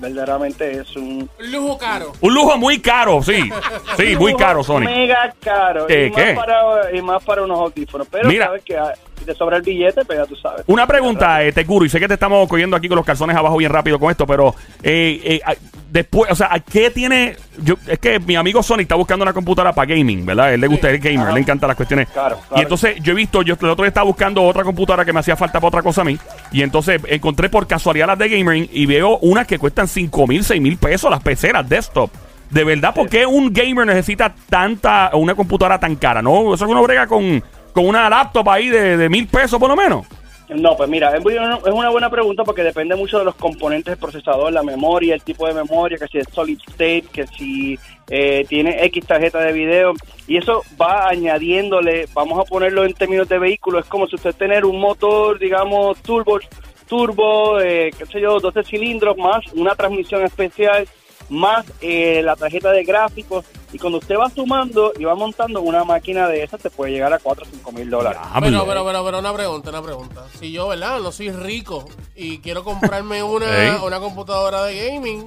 verdaderamente 0.00 0.70
es 0.80 0.94
un... 0.96 1.28
Lujo 1.50 1.78
caro. 1.78 2.12
Un 2.20 2.34
lujo 2.34 2.56
muy 2.58 2.80
caro, 2.80 3.22
sí. 3.22 3.50
Sí, 3.96 4.16
muy 4.16 4.34
caro, 4.36 4.62
Sony. 4.62 4.80
Mega 4.84 5.32
caro. 5.42 5.86
¿Qué, 5.86 6.06
y, 6.06 6.10
qué? 6.12 6.34
Más 6.34 6.46
para, 6.46 6.94
y 6.96 7.02
más 7.02 7.24
para 7.24 7.42
unos 7.42 7.58
audífonos. 7.58 8.06
Pero 8.12 8.28
Mira. 8.28 8.46
sabes 8.46 8.62
que 8.62 8.76
ah, 8.76 8.92
si 9.18 9.24
te 9.24 9.34
sobra 9.34 9.56
el 9.56 9.62
billete, 9.62 10.04
pues 10.04 10.18
ya 10.18 10.26
tú 10.26 10.36
sabes. 10.36 10.64
Una 10.66 10.86
pregunta, 10.86 11.42
eh, 11.42 11.52
Teguro, 11.52 11.86
y 11.86 11.88
sé 11.88 11.98
que 11.98 12.06
te 12.06 12.14
estamos 12.14 12.46
cogiendo 12.48 12.76
aquí 12.76 12.88
con 12.88 12.96
los 12.96 13.06
calzones 13.06 13.34
abajo 13.34 13.56
bien 13.56 13.72
rápido 13.72 13.98
con 13.98 14.10
esto, 14.10 14.26
pero 14.26 14.54
eh, 14.82 15.20
eh, 15.24 15.40
ah, 15.46 15.54
después, 15.90 16.30
o 16.30 16.34
sea, 16.34 16.50
¿qué 16.70 16.90
tiene? 16.90 17.36
Yo, 17.62 17.76
es 17.86 17.98
que 17.98 18.20
mi 18.20 18.36
amigo 18.36 18.62
Sony 18.62 18.80
está 18.80 18.94
buscando 18.96 19.22
una 19.22 19.32
computadora 19.32 19.72
para 19.72 19.94
gaming, 19.94 20.26
¿verdad? 20.26 20.52
Él 20.52 20.60
le 20.60 20.66
gusta 20.66 20.90
el 20.90 20.98
gamer, 20.98 21.32
le 21.32 21.40
encantan 21.40 21.68
las 21.68 21.76
cuestiones. 21.76 22.08
Claro, 22.10 22.36
claro. 22.36 22.60
Y 22.60 22.62
entonces 22.62 22.96
yo 23.00 23.12
he 23.12 23.16
visto, 23.16 23.42
yo 23.42 23.54
el 23.58 23.68
otro 23.68 23.84
día 23.84 23.88
estaba 23.88 24.04
buscando 24.04 24.42
otra 24.42 24.62
computadora 24.62 25.04
que 25.04 25.12
me 25.12 25.20
hacía 25.20 25.36
falta 25.36 25.54
para 25.54 25.68
otra 25.68 25.82
cosa 25.82 26.02
a 26.02 26.04
mí, 26.04 26.18
y 26.50 26.62
entonces 26.62 27.00
encontré 27.06 27.48
por 27.48 27.66
casualidad 27.66 28.08
las 28.08 28.18
de 28.18 28.28
gaming 28.28 28.68
y 28.72 28.86
veo 28.86 29.18
unas 29.18 29.46
que 29.46 29.58
cuestan 29.58 29.88
5 29.88 30.26
mil, 30.26 30.44
6 30.44 30.60
mil 30.60 30.76
pesos, 30.76 31.10
las 31.10 31.22
peceras 31.22 31.66
desktop. 31.66 32.10
De 32.50 32.64
verdad, 32.64 32.92
¿por 32.92 33.08
qué 33.08 33.24
un 33.24 33.50
gamer 33.50 33.86
necesita 33.86 34.34
tanta, 34.50 35.10
una 35.14 35.34
computadora 35.34 35.80
tan 35.80 35.96
cara? 35.96 36.20
¿No? 36.20 36.52
Eso 36.52 36.66
es 36.66 36.70
uno 36.70 36.82
brega 36.82 37.06
con, 37.06 37.42
con 37.72 37.86
una 37.86 38.08
laptop 38.08 38.48
ahí 38.48 38.68
de, 38.68 38.96
de 38.96 39.08
mil 39.08 39.26
pesos 39.26 39.58
por 39.58 39.68
lo 39.68 39.76
menos. 39.76 40.06
No, 40.54 40.76
pues 40.76 40.88
mira, 40.88 41.16
es 41.16 41.24
una 41.72 41.88
buena 41.88 42.10
pregunta 42.10 42.44
porque 42.44 42.62
depende 42.62 42.94
mucho 42.94 43.18
de 43.18 43.24
los 43.24 43.34
componentes 43.36 43.92
del 43.92 43.98
procesador, 43.98 44.52
la 44.52 44.62
memoria, 44.62 45.14
el 45.14 45.22
tipo 45.22 45.46
de 45.46 45.54
memoria, 45.54 45.96
que 45.96 46.08
si 46.08 46.18
es 46.18 46.26
solid 46.32 46.58
state, 46.68 47.04
que 47.12 47.26
si 47.26 47.78
eh, 48.10 48.44
tiene 48.48 48.84
X 48.86 49.06
tarjeta 49.06 49.40
de 49.40 49.52
video, 49.52 49.94
y 50.26 50.36
eso 50.36 50.62
va 50.80 51.08
añadiéndole, 51.08 52.06
vamos 52.12 52.38
a 52.38 52.44
ponerlo 52.44 52.84
en 52.84 52.94
términos 52.94 53.28
de 53.28 53.38
vehículo, 53.38 53.78
es 53.78 53.86
como 53.86 54.06
si 54.06 54.16
usted 54.16 54.34
tener 54.34 54.64
un 54.64 54.78
motor, 54.78 55.38
digamos, 55.38 56.00
turbo, 56.02 56.38
turbo, 56.86 57.60
eh, 57.60 57.90
qué 57.96 58.06
sé 58.06 58.20
yo, 58.20 58.38
12 58.38 58.64
cilindros 58.64 59.16
más 59.16 59.44
una 59.54 59.74
transmisión 59.74 60.22
especial 60.22 60.86
más 61.32 61.64
eh, 61.80 62.20
la 62.22 62.36
tarjeta 62.36 62.70
de 62.72 62.84
gráficos 62.84 63.44
y 63.72 63.78
cuando 63.78 63.98
usted 63.98 64.16
va 64.16 64.28
sumando 64.28 64.92
y 64.98 65.04
va 65.04 65.14
montando 65.14 65.62
una 65.62 65.82
máquina 65.82 66.28
de 66.28 66.42
esas 66.42 66.60
te 66.60 66.68
puede 66.68 66.92
llegar 66.92 67.12
a 67.12 67.18
4 67.18 67.44
o 67.44 67.48
5 67.50 67.72
mil 67.72 67.88
dólares. 67.88 68.20
Pero, 68.40 68.66
pero, 68.66 68.84
pero, 68.84 69.04
pero, 69.04 69.18
una 69.18 69.32
pregunta, 69.32 69.70
una 69.70 69.82
pregunta. 69.82 70.24
Si 70.38 70.52
yo, 70.52 70.68
¿verdad? 70.68 71.00
No 71.00 71.10
soy 71.10 71.30
rico 71.30 71.86
y 72.14 72.38
quiero 72.40 72.64
comprarme 72.64 73.22
una, 73.22 73.82
una 73.82 73.98
computadora 73.98 74.64
de 74.64 74.90
gaming, 74.90 75.24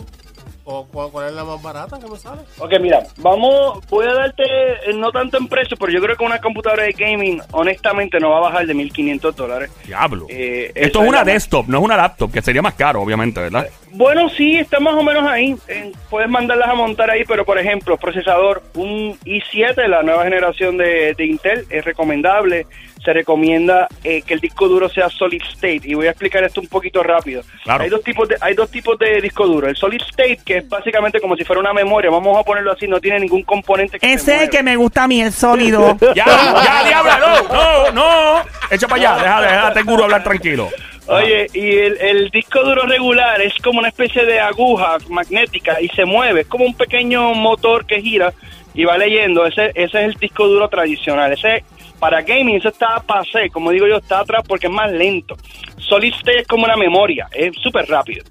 ¿o 0.63 0.85
cu- 0.85 1.09
¿cuál 1.11 1.29
es 1.29 1.33
la 1.33 1.43
más 1.43 1.59
barata 1.61 1.99
que 1.99 2.07
me 2.07 2.17
sale? 2.19 2.41
Ok, 2.59 2.73
mira, 2.79 3.01
vamos, 3.17 3.79
voy 3.89 4.05
a 4.05 4.13
darte, 4.13 4.43
eh, 4.43 4.93
no 4.95 5.11
tanto 5.11 5.37
en 5.37 5.47
precio, 5.47 5.75
pero 5.77 5.91
yo 5.91 5.99
creo 6.01 6.15
que 6.15 6.23
una 6.23 6.39
computadora 6.39 6.83
de 6.83 6.91
gaming, 6.91 7.41
honestamente, 7.51 8.19
no 8.19 8.29
va 8.29 8.37
a 8.37 8.41
bajar 8.41 8.67
de 8.67 8.75
1.500 8.75 9.33
dólares. 9.33 9.71
Diablo. 9.87 10.27
Eh, 10.29 10.71
Esto 10.75 11.01
es 11.01 11.09
una 11.09 11.23
desktop, 11.23 11.67
no 11.67 11.79
es 11.79 11.83
una 11.83 11.97
laptop, 11.97 12.31
que 12.31 12.41
sería 12.43 12.61
más 12.61 12.75
caro, 12.75 13.01
obviamente, 13.01 13.39
¿verdad? 13.41 13.67
Bueno, 13.95 14.27
sí, 14.29 14.57
está 14.57 14.79
más 14.81 14.93
o 14.95 15.03
menos 15.03 15.25
ahí. 15.25 15.55
Eh, 15.69 15.93
puedes 16.09 16.29
mandarlas 16.29 16.67
a 16.67 16.73
montar 16.73 17.09
ahí, 17.09 17.23
pero 17.25 17.45
por 17.45 17.57
ejemplo, 17.57 17.95
procesador, 17.95 18.61
un 18.73 19.17
i7, 19.25 19.87
la 19.87 20.03
nueva 20.03 20.25
generación 20.25 20.77
de, 20.77 21.13
de 21.13 21.25
Intel, 21.25 21.65
es 21.69 21.85
recomendable. 21.85 22.67
Se 23.03 23.13
recomienda 23.13 23.87
eh, 24.03 24.21
que 24.23 24.33
el 24.33 24.41
disco 24.41 24.67
duro 24.67 24.89
sea 24.89 25.09
solid 25.09 25.41
state. 25.53 25.81
Y 25.85 25.93
voy 25.93 26.07
a 26.07 26.09
explicar 26.09 26.43
esto 26.43 26.59
un 26.59 26.67
poquito 26.67 27.03
rápido. 27.03 27.43
Claro. 27.63 27.83
Hay 27.83 27.89
dos 27.89 28.03
tipos 28.03 28.27
de, 28.27 28.35
hay 28.41 28.53
dos 28.53 28.69
tipos 28.69 28.99
de 28.99 29.21
disco 29.21 29.47
duro. 29.47 29.69
El 29.69 29.77
solid 29.77 30.01
state, 30.01 30.39
que 30.43 30.57
es 30.57 30.67
básicamente 30.67 31.21
como 31.21 31.37
si 31.37 31.45
fuera 31.45 31.61
una 31.61 31.71
memoria, 31.71 32.09
vamos 32.09 32.37
a 32.37 32.43
ponerlo 32.43 32.73
así, 32.73 32.87
no 32.87 32.99
tiene 32.99 33.19
ningún 33.21 33.43
componente 33.43 33.99
que 33.99 34.07
se 34.07 34.13
Ese 34.13 34.35
es 34.35 34.41
el 34.41 34.49
que 34.49 34.63
me 34.63 34.75
gusta 34.75 35.03
a 35.03 35.07
mí, 35.07 35.21
el 35.21 35.31
sólido. 35.31 35.97
Ya, 36.15 36.25
ya, 36.25 36.83
diablo, 36.85 37.11
no, 37.19 37.53
no, 37.53 37.91
no. 37.91 38.45
Echa 38.71 38.87
para 38.87 39.13
allá, 39.13 39.23
deja, 39.23 39.41
deja, 39.41 39.73
te 39.73 39.83
juro 39.83 40.03
hablar 40.05 40.23
tranquilo. 40.23 40.69
Oye, 41.07 41.47
y 41.53 41.69
el, 41.77 41.97
el 42.01 42.29
disco 42.29 42.63
duro 42.63 42.83
regular 42.83 43.39
es 43.41 43.53
como 43.63 43.79
una 43.79 43.89
especie 43.89 44.25
de 44.25 44.39
aguja 44.39 44.97
magnética 45.09 45.79
y 45.79 45.87
se 45.89 46.03
mueve, 46.05 46.41
es 46.41 46.47
como 46.47 46.65
un 46.65 46.73
pequeño 46.75 47.33
motor 47.35 47.85
que 47.85 48.01
gira 48.01 48.33
y 48.73 48.85
va 48.85 48.97
leyendo. 48.97 49.45
Ese, 49.45 49.67
ese 49.75 49.83
es 49.83 49.93
el 49.93 50.13
disco 50.15 50.47
duro 50.47 50.67
tradicional. 50.67 51.31
Ese 51.31 51.63
para 51.99 52.21
gaming 52.23 52.55
eso 52.57 52.69
está 52.69 52.99
pasé, 53.05 53.49
como 53.51 53.69
digo 53.71 53.87
yo, 53.87 53.97
está 53.97 54.19
atrás 54.21 54.43
porque 54.47 54.67
es 54.67 54.73
más 54.73 54.91
lento. 54.91 55.35
Solid 55.77 56.13
state 56.15 56.39
es 56.41 56.47
como 56.47 56.65
una 56.65 56.75
memoria, 56.75 57.27
es 57.31 57.55
súper 57.61 57.87
rápido. 57.87 58.23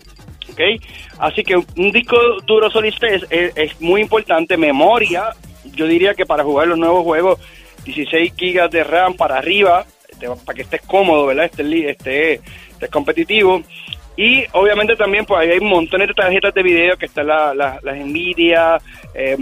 ¿ok? 0.53 0.61
Así 1.19 1.43
que 1.45 1.57
un 1.57 1.93
disco 1.93 2.17
duro 2.45 2.71
solid 2.71 2.93
state 2.93 3.15
es, 3.15 3.27
es- 3.31 3.57
es 3.57 3.81
muy 3.81 4.01
importante. 4.01 4.57
Memoria, 4.57 5.29
yo 5.77 5.87
diría 5.87 6.15
que 6.15 6.27
para 6.27 6.43
jugar 6.43 6.67
los 6.67 6.79
nuevos 6.79 7.05
juegos, 7.05 7.39
16 7.85 8.33
gigas 8.37 8.71
de 8.71 8.83
RAM 8.83 9.15
para 9.15 9.39
arriba, 9.39 9.85
este, 10.09 10.27
para 10.45 10.57
que 10.57 10.63
estés 10.63 10.83
cómodo, 10.83 11.27
¿verdad? 11.27 11.47
Estés, 11.47 11.67
li- 11.67 11.87
estés 12.75 12.91
competitivo. 12.91 13.63
Y 14.17 14.45
obviamente 14.53 14.95
también 14.95 15.25
pues 15.25 15.41
hay 15.51 15.59
montones 15.61 16.07
de 16.09 16.15
tarjetas 16.15 16.55
de 16.55 16.63
video 16.63 16.97
que 16.97 17.07
están 17.07 17.27
la- 17.27 17.53
la- 17.55 17.81
las 17.83 17.97
Nvidia, 17.97 18.79
eh, 19.15 19.37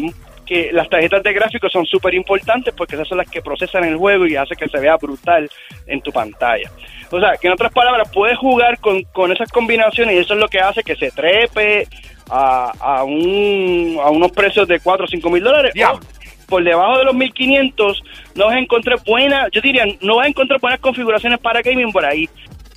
que 0.47 0.71
las 0.73 0.89
tarjetas 0.89 1.23
de 1.23 1.33
gráficos 1.33 1.71
son 1.71 1.85
súper 1.87 2.15
importantes 2.15 2.73
porque 2.77 2.95
esas 2.95 3.07
son 3.07 3.19
las 3.19 3.29
que 3.31 3.43
procesan 3.43 3.85
el 3.85 3.97
juego 3.97 4.27
y 4.27 4.35
hace 4.37 4.57
que 4.57 4.69
se 4.69 4.79
vea 4.81 4.97
brutal 4.97 5.49
en 5.87 6.01
tu 6.01 6.11
pantalla. 6.11 6.71
O 7.11 7.21
sea, 7.21 7.37
que 7.37 7.47
en 7.49 7.53
otras 7.53 7.71
palabras, 7.73 8.09
puedes 8.13 8.39
jugar 8.39 8.79
con, 8.79 9.03
con 9.13 9.31
esas 9.31 9.51
combinaciones 9.51 10.15
y 10.17 10.19
eso 10.19 10.33
es 10.35 10.41
lo 10.41 10.49
que 10.49 10.61
hace 10.61 10.83
que 10.83 10.97
se 10.97 11.11
trepe 11.11 11.87
a, 12.31 12.73
a, 12.81 13.05
un, 13.05 13.99
a 14.03 14.09
unos 14.09 14.33
precios 14.33 14.67
de 14.67 14.81
4 14.81 15.05
o 15.05 15.09
5 15.09 15.29
mil 15.31 15.43
dólares. 15.45 15.73
O 15.93 16.01
por 16.49 16.65
debajo 16.65 16.99
de 16.99 17.05
los 17.05 17.15
1500 17.15 18.03
no 18.35 18.47
vas 18.47 18.57
a 18.57 18.59
encontrar 18.59 18.99
buenas, 19.07 19.49
yo 19.53 19.61
diría, 19.63 19.85
no 20.03 20.17
vas 20.17 20.27
a 20.27 20.29
encontrar 20.29 20.61
buenas 20.61 20.81
configuraciones 20.81 21.39
para 21.39 21.63
gaming 21.63 21.93
por 21.93 22.05
ahí. 22.05 22.29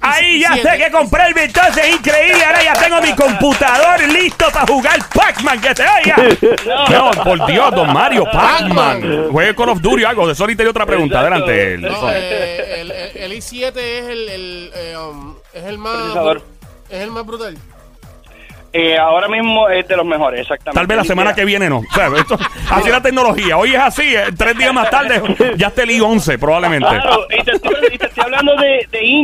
Ahí 0.06 0.40
ya 0.40 0.54
sé 0.56 0.78
que 0.78 0.92
compré 0.92 1.28
el 1.28 1.38
entonces 1.38 1.90
increíble. 1.96 2.44
Ahora 2.46 2.64
ya 2.64 2.74
tengo 2.74 3.02
mi 3.02 3.14
computador 3.14 4.02
listo 4.10 4.46
para 4.52 4.66
jugar 4.68 5.00
Pac-Man. 5.14 5.62
Que 5.62 5.74
te 5.76 5.84
oiga. 5.84 6.16
No, 6.90 7.12
por 7.24 7.46
Dios, 7.48 7.72
don 7.72 7.92
Mario, 7.94 8.26
Pac-Man. 8.32 9.28
Juegue 9.32 9.56
Call 9.56 9.70
of 9.70 9.82
Duty 9.82 10.04
o 10.04 10.10
algo. 10.10 10.28
De 10.28 10.34
eso 10.34 10.44
ahorita 10.44 10.64
hay 10.64 10.70
otra 10.70 10.86
pregunta. 10.86 11.22
Exacto. 11.22 11.46
Adelante. 11.46 11.78
No, 11.80 12.00
Sony. 12.00 12.10
eh, 12.14 12.78
el, 12.82 12.92
el- 12.92 13.18
el 13.18 13.32
i7 13.34 13.78
es 13.78 14.06
el, 14.08 14.30
el, 14.30 14.72
eh, 14.76 14.98
um, 14.98 15.36
es 15.54 15.64
el 15.66 15.78
más 15.78 15.96
es 16.90 17.02
el 17.02 17.12
más 17.12 17.26
brutal. 17.26 17.58
Eh, 18.78 18.98
ahora 18.98 19.30
mismo 19.30 19.70
es 19.70 19.88
de 19.88 19.96
los 19.96 20.06
mejores, 20.06 20.42
exactamente. 20.42 20.78
Tal 20.78 20.86
vez 20.86 20.98
la 20.98 21.04
semana 21.06 21.34
que 21.34 21.46
viene 21.46 21.70
no. 21.70 21.78
O 21.78 21.94
sea, 21.94 22.08
esto- 22.18 22.38
así 22.70 22.88
es 22.88 22.92
la 22.92 23.02
tecnología. 23.02 23.56
Hoy 23.58 23.74
es 23.74 23.80
así. 23.80 24.14
eh, 24.14 24.26
tres 24.38 24.58
días 24.58 24.74
más 24.74 24.90
tarde 24.90 25.22
ya 25.56 25.68
esté 25.68 25.84
el 25.84 25.92
i11 25.92 26.38
probablemente. 26.38 26.90
Claro, 26.90 27.26
y 27.30 27.42
te, 27.44 27.52
estoy, 27.52 27.74
y 27.94 27.98
te 27.98 28.08
estoy 28.08 28.24
hablando 28.26 28.45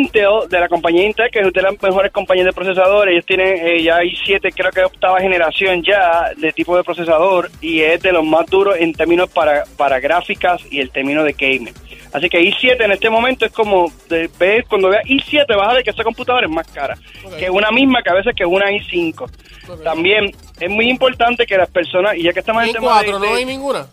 Intel, 0.01 0.50
de 0.50 0.60
la 0.60 0.67
compañía 0.70 1.05
Intel, 1.05 1.29
que 1.31 1.39
es 1.39 1.53
de 1.53 1.62
las 1.62 1.81
mejores 1.81 2.12
compañías 2.12 2.46
de 2.46 2.53
procesadores. 2.53 3.13
Ellos 3.13 3.25
tienen 3.25 3.55
eh, 3.65 3.84
ya 3.84 3.98
hay 3.98 4.15
siete, 4.25 4.51
creo 4.51 4.72
que 4.72 4.84
octava 4.84 5.20
generación 5.20 5.84
ya 5.84 6.31
de 6.38 6.51
tipo 6.51 6.75
de 6.75 6.84
procesador 6.84 7.50
y 7.62 7.81
es 7.81 8.01
de 8.01 8.12
los 8.12 8.24
más 8.25 8.46
duros 8.48 8.75
en 8.79 8.93
términos 8.93 9.29
para, 9.29 9.63
para 9.77 10.00
gráficas 10.00 10.62
y 10.72 10.79
el 10.79 10.89
término 10.91 11.24
de 11.24 11.34
gaming. 11.34 11.74
Así 12.13 12.27
que 12.29 12.41
i7 12.41 12.84
en 12.84 12.91
este 12.91 13.10
momento 13.10 13.46
es 13.46 13.53
como, 13.53 13.89
de, 14.10 14.29
ves, 14.38 14.65
cuando 14.67 14.89
veas 14.89 15.05
i7 15.05 15.46
vas 15.55 15.70
a 15.70 15.74
ver 15.75 15.84
que 15.84 15.91
esa 15.91 16.03
computadora 16.03 16.46
es 16.46 16.51
más 16.51 16.67
cara 16.67 16.98
Ok. 17.24 17.38
que 17.38 17.50
una 17.50 17.72
misma 17.72 18.03
que 18.03 18.10
a 18.10 18.13
veces 18.13 18.34
que 18.36 18.46
una 18.46 18.70
i5. 18.70 19.22
Ok. 19.70 19.84
También 19.84 20.29
es 20.60 20.70
muy 20.70 20.89
importante 20.89 21.46
que 21.46 21.55
las 21.55 21.70
personas, 21.70 22.17
y 22.17 22.24
ya 22.24 22.34
que 22.34 22.39
estamos 22.41 22.63
en 22.63 22.70
En 22.70 22.75
el 22.75 22.81
tema 22.81 23.00
de- 23.01 23.12
4 23.12 23.20
no 23.20 23.36
hay 23.36 23.46
ninguna. 23.46 23.88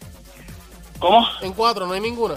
¿Cómo? 0.98 1.24
En 1.42 1.52
4 1.52 1.86
no 1.86 1.92
hay 1.92 2.00
ninguna. 2.00 2.34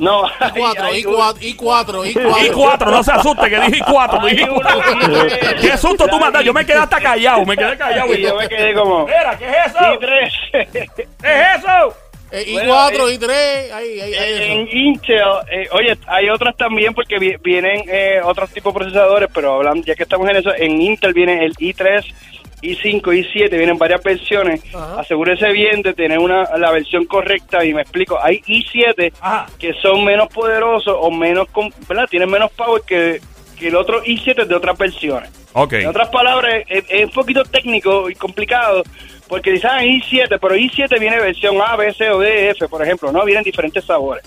No, 0.00 0.24
I4, 0.26 0.80
hay- 0.82 1.02
I4, 1.04 1.36
I4, 1.40 2.12
I4. 2.14 2.46
Y 2.46 2.50
cuatro, 2.50 2.90
no 2.90 3.02
se 3.04 3.12
asuste, 3.12 3.48
que 3.50 3.60
dije 3.60 3.76
y 3.76 3.80
cuatro. 3.80 4.20
Hay 4.22 4.34
dije 4.36 4.48
cuatro. 4.48 4.80
¿Qué 5.60 5.76
susto 5.76 6.06
tú 6.08 6.18
mandas? 6.18 6.42
Yo 6.44 6.52
me 6.52 6.64
quedé 6.64 6.78
hasta 6.78 7.00
callado, 7.00 7.44
me 7.44 7.56
quedé 7.56 7.76
callado. 7.76 8.14
Y 8.14 8.22
yo 8.22 8.34
me 8.36 8.48
quedé 8.48 8.74
como... 8.74 9.04
Mira, 9.06 9.36
¿qué 9.38 9.46
es 9.46 9.66
eso? 9.66 9.78
i3. 9.78 10.68
¿Qué 10.96 11.02
es 11.22 11.58
eso? 11.58 11.94
Eh, 12.32 12.46
Bueno, 12.52 12.74
I4, 12.74 12.92
eh, 13.10 13.18
I3, 13.18 13.74
ahí, 13.74 14.00
ahí, 14.00 14.14
ahí. 14.14 14.52
en 14.52 14.60
eso. 14.68 14.76
Intel, 14.76 15.18
eh, 15.50 15.68
oye, 15.72 15.98
hay 16.06 16.28
otras 16.30 16.56
también 16.56 16.94
porque 16.94 17.18
vi- 17.18 17.36
vienen 17.42 17.82
eh, 17.88 18.20
otros 18.22 18.50
tipos 18.50 18.72
de 18.72 18.78
procesadores, 18.80 19.28
pero 19.34 19.54
hablando, 19.56 19.84
ya 19.84 19.96
que 19.96 20.04
estamos 20.04 20.28
en 20.30 20.36
eso, 20.36 20.54
en 20.56 20.80
Intel 20.80 21.12
viene 21.12 21.44
el 21.44 21.54
i3, 21.54 22.04
i5, 22.62 23.02
i7, 23.02 23.50
vienen 23.50 23.78
varias 23.78 24.02
versiones. 24.02 24.62
Ajá. 24.74 25.00
Asegúrese 25.00 25.50
bien 25.52 25.82
de 25.82 25.94
tener 25.94 26.18
una 26.18 26.44
la 26.56 26.70
versión 26.70 27.04
correcta 27.06 27.64
y 27.64 27.74
me 27.74 27.82
explico. 27.82 28.18
Hay 28.22 28.40
i7 28.46 29.12
Ajá. 29.20 29.46
que 29.58 29.72
son 29.74 30.04
menos 30.04 30.28
poderosos 30.28 30.94
o 30.98 31.10
menos, 31.10 31.48
¿verdad? 31.88 32.06
Tienen 32.08 32.30
menos 32.30 32.50
power 32.52 32.82
que, 32.86 33.20
que 33.58 33.68
el 33.68 33.76
otro 33.76 34.02
i7 34.04 34.46
de 34.46 34.54
otras 34.54 34.76
versiones. 34.76 35.30
Ok. 35.52 35.72
En 35.74 35.88
otras 35.88 36.08
palabras, 36.08 36.64
es, 36.68 36.84
es 36.88 37.04
un 37.06 37.12
poquito 37.12 37.42
técnico 37.44 38.08
y 38.08 38.14
complicado, 38.14 38.82
porque 39.28 39.52
dicen 39.52 39.70
ah, 39.72 39.82
i7, 39.82 40.38
pero 40.40 40.54
i7 40.54 40.98
viene 40.98 41.20
versión 41.20 41.56
A, 41.60 41.76
B, 41.76 41.92
C 41.92 42.10
o 42.10 42.18
D, 42.20 42.50
F, 42.50 42.68
por 42.68 42.82
ejemplo, 42.82 43.10
¿no? 43.12 43.24
Vienen 43.24 43.44
diferentes 43.44 43.84
sabores. 43.84 44.24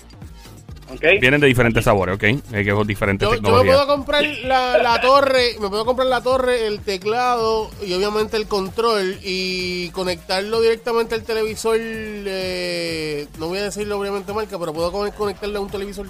Vienen 1.20 1.40
de 1.40 1.46
diferentes 1.46 1.84
sabores, 1.84 2.16
¿ok? 2.16 2.24
Hay 2.24 2.64
que 2.64 2.72
diferentes 2.86 3.26
Yo, 3.26 3.34
yo 3.34 3.40
me 3.40 3.46
tecnologías. 3.48 3.74
puedo 3.76 3.86
comprar 3.86 4.22
la, 4.44 4.78
la 4.78 5.00
torre, 5.00 5.56
me 5.60 5.68
puedo 5.68 5.84
comprar 5.84 6.06
la 6.08 6.20
torre, 6.22 6.66
el 6.66 6.80
teclado 6.80 7.70
y 7.84 7.92
obviamente 7.94 8.36
el 8.36 8.46
control 8.46 9.18
y 9.22 9.88
conectarlo 9.90 10.60
directamente 10.60 11.14
al 11.14 11.22
televisor. 11.22 11.76
eh, 11.80 13.26
no 13.38 13.48
voy 13.48 13.58
a 13.58 13.62
decirlo 13.64 13.98
obviamente 13.98 14.32
marca, 14.32 14.58
pero 14.58 14.72
puedo 14.72 14.92
con- 14.92 15.10
conectarlo 15.12 15.58
a 15.58 15.62
un 15.62 15.70
televisor. 15.70 16.06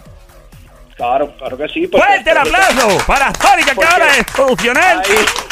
Claro, 0.96 1.32
claro 1.38 1.56
que 1.56 1.68
sí. 1.68 1.86
¡Fuerte 1.88 2.30
el 2.30 2.36
aplauso 2.38 2.98
para 3.06 3.32
Sonic 3.34 3.64
que 3.64 3.70
acaba 3.72 4.04
de 4.06 4.24
solucionar! 4.36 5.02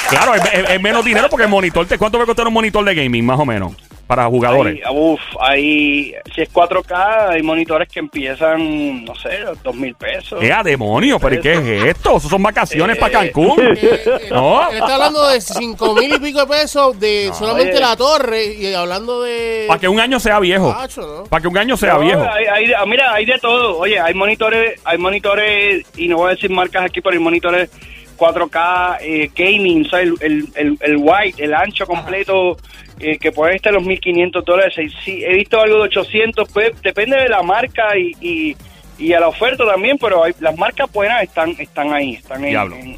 Claro, 0.09 0.35
es, 0.35 0.43
es- 0.52 0.71
es 0.71 0.81
menos 0.81 1.05
dinero 1.05 1.29
porque 1.31 1.45
el 1.45 1.50
monitor, 1.50 1.87
te, 1.87 1.99
¿cuánto 1.99 2.19
va 2.19 2.25
a 2.25 2.26
costar 2.26 2.47
un 2.47 2.52
monitor 2.55 2.85
de 2.85 2.95
gaming, 2.95 3.25
más 3.25 3.38
o 3.41 3.45
menos? 3.45 3.73
Para 4.12 4.26
jugadores. 4.26 4.75
Ahí, 4.85 4.95
uf, 4.95 5.21
ahí, 5.40 6.14
si 6.35 6.42
es 6.42 6.52
4K, 6.52 7.31
hay 7.31 7.42
monitores 7.42 7.88
que 7.88 7.99
empiezan, 8.00 9.07
no 9.07 9.14
sé, 9.14 9.38
dos 9.64 9.75
mil 9.75 9.95
pesos. 9.95 10.38
¡Qué 10.38 10.52
a 10.52 10.62
demonio! 10.62 11.19
¿Pero 11.19 11.37
¿y 11.37 11.40
qué 11.40 11.52
es 11.54 11.85
esto? 11.97 12.19
Eso 12.19 12.28
son 12.28 12.42
vacaciones 12.42 12.97
Eh, 12.97 13.00
para 13.00 13.12
Cancún. 13.12 13.59
Eh, 13.59 13.78
eh, 13.81 14.28
No. 14.31 14.69
Él 14.71 14.76
está 14.76 14.95
hablando 14.97 15.26
de 15.28 15.40
5 15.40 15.95
mil 15.95 16.12
y 16.14 16.19
pico 16.19 16.40
de 16.40 16.47
pesos 16.47 17.00
de 17.00 17.31
solamente 17.33 17.73
oye. 17.73 17.81
la 17.81 17.97
torre 17.97 18.45
y 18.54 18.75
hablando 18.75 19.23
de... 19.23 19.64
Para 19.66 19.81
que 19.81 19.88
un 19.88 19.99
año 19.99 20.21
sea 20.21 20.38
viejo. 20.40 20.76
¿no? 20.99 21.25
Para 21.25 21.40
que 21.40 21.49
un 21.49 21.57
año 21.57 21.75
sea 21.78 21.95
No, 21.95 22.00
viejo. 22.00 22.21
hay- 22.31 22.45
hay- 22.66 22.73
ah, 22.75 22.85
mira, 22.87 23.14
hay 23.14 23.25
de 23.25 23.38
todo. 23.38 23.78
Oye, 23.78 23.99
hay 23.99 24.12
monitores, 24.12 24.78
hay 24.85 24.99
monitores, 24.99 25.87
y 25.97 26.09
no 26.09 26.19
voy 26.19 26.33
a 26.33 26.35
decir 26.35 26.50
marcas 26.50 26.85
aquí, 26.85 27.00
pero 27.00 27.14
hay 27.14 27.19
monitores 27.21 27.71
4K 28.19 28.99
eh, 29.00 29.31
gaming, 29.35 29.87
o 29.87 29.88
sea, 29.88 30.00
el, 30.00 30.14
el, 30.21 30.49
el, 30.54 30.78
el 30.81 30.97
white, 30.99 31.42
el 31.42 31.54
ancho 31.54 31.87
completo, 31.87 32.57
eh, 33.02 33.18
que 33.18 33.32
puede 33.32 33.56
estar 33.56 33.73
los 33.73 33.82
1500 33.85 34.44
dólares. 34.44 34.75
Y 34.78 34.90
Sí, 35.04 35.25
he 35.25 35.35
visto 35.35 35.61
algo 35.61 35.76
de 35.76 35.82
800, 35.82 36.49
pues 36.52 36.80
depende 36.82 37.16
de 37.16 37.28
la 37.28 37.42
marca 37.42 37.97
y, 37.99 38.12
y, 38.21 38.56
y 38.99 39.12
a 39.12 39.21
la 39.21 39.28
oferta 39.28 39.66
también, 39.66 39.99
pero 39.99 40.25
hay, 40.25 40.32
las 40.40 40.56
marcas 40.56 40.90
buenas 40.92 41.23
están, 41.23 41.50
están 41.59 41.92
ahí, 41.92 42.14
están 42.14 42.44
en, 42.44 42.56
en, 42.73 42.97